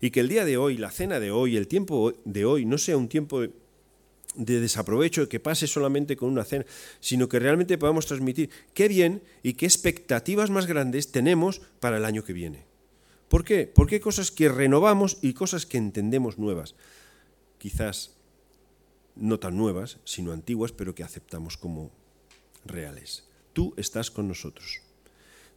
Y 0.00 0.10
que 0.10 0.20
el 0.20 0.28
día 0.28 0.44
de 0.44 0.56
hoy, 0.56 0.76
la 0.76 0.90
cena 0.90 1.20
de 1.20 1.30
hoy, 1.30 1.56
el 1.56 1.68
tiempo 1.68 2.12
de 2.24 2.44
hoy 2.44 2.64
no 2.64 2.78
sea 2.78 2.96
un 2.96 3.08
tiempo 3.08 3.42
de, 3.42 3.50
desaprovecho, 4.34 5.28
que 5.28 5.40
pase 5.40 5.66
solamente 5.66 6.16
con 6.16 6.30
una 6.30 6.44
cena, 6.44 6.64
sino 7.00 7.28
que 7.28 7.38
realmente 7.38 7.76
podamos 7.76 8.06
transmitir 8.06 8.48
qué 8.72 8.88
bien 8.88 9.22
y 9.42 9.54
qué 9.54 9.66
expectativas 9.66 10.50
más 10.50 10.66
grandes 10.66 11.12
tenemos 11.12 11.60
para 11.80 11.98
el 11.98 12.04
año 12.04 12.24
que 12.24 12.32
viene. 12.32 12.64
¿Por 13.28 13.44
qué? 13.44 13.66
Porque 13.66 13.96
hay 13.96 14.00
cosas 14.00 14.30
que 14.30 14.48
renovamos 14.48 15.18
y 15.20 15.34
cosas 15.34 15.66
que 15.66 15.78
entendemos 15.78 16.38
nuevas. 16.38 16.74
Quizás 17.58 18.16
no 19.16 19.38
tan 19.38 19.56
nuevas, 19.56 19.98
sino 20.04 20.32
antiguas, 20.32 20.72
pero 20.72 20.94
que 20.94 21.04
aceptamos 21.04 21.56
como 21.56 21.90
reales. 22.64 23.28
Tú 23.52 23.74
estás 23.76 24.10
con 24.10 24.28
nosotros. 24.28 24.80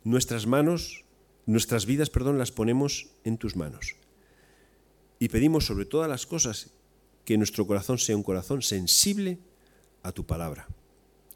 Nuestras 0.04 0.46
manos, 0.46 1.06
nuestras 1.46 1.86
vidas, 1.86 2.10
perdón, 2.10 2.38
las 2.38 2.52
ponemos 2.52 3.10
en 3.24 3.38
tus 3.38 3.56
manos. 3.56 3.96
Y 5.20 5.30
pedimos 5.30 5.66
sobre 5.66 5.86
todas 5.86 6.10
las 6.10 6.26
cosas 6.26 6.72
que 7.26 7.38
nuestro 7.38 7.66
corazón 7.66 7.98
sea 7.98 8.18
un 8.18 8.24
corazón 8.24 8.62
sensible 8.62 9.38
a 10.02 10.12
tu 10.12 10.26
palabra. 10.26 10.68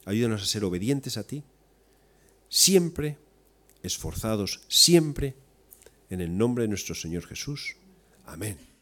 Ayúdanos 0.06 0.42
a 0.42 0.46
ser 0.46 0.64
obedientes 0.64 1.18
a 1.18 1.24
ti, 1.24 1.44
siempre, 2.50 3.18
esforzados, 3.84 4.62
siempre, 4.68 5.36
en 6.10 6.22
el 6.22 6.38
nombre 6.38 6.64
de 6.64 6.70
nuestro 6.70 6.96
Señor 6.96 7.26
Jesús. 7.26 7.76
Amén. 8.26 8.77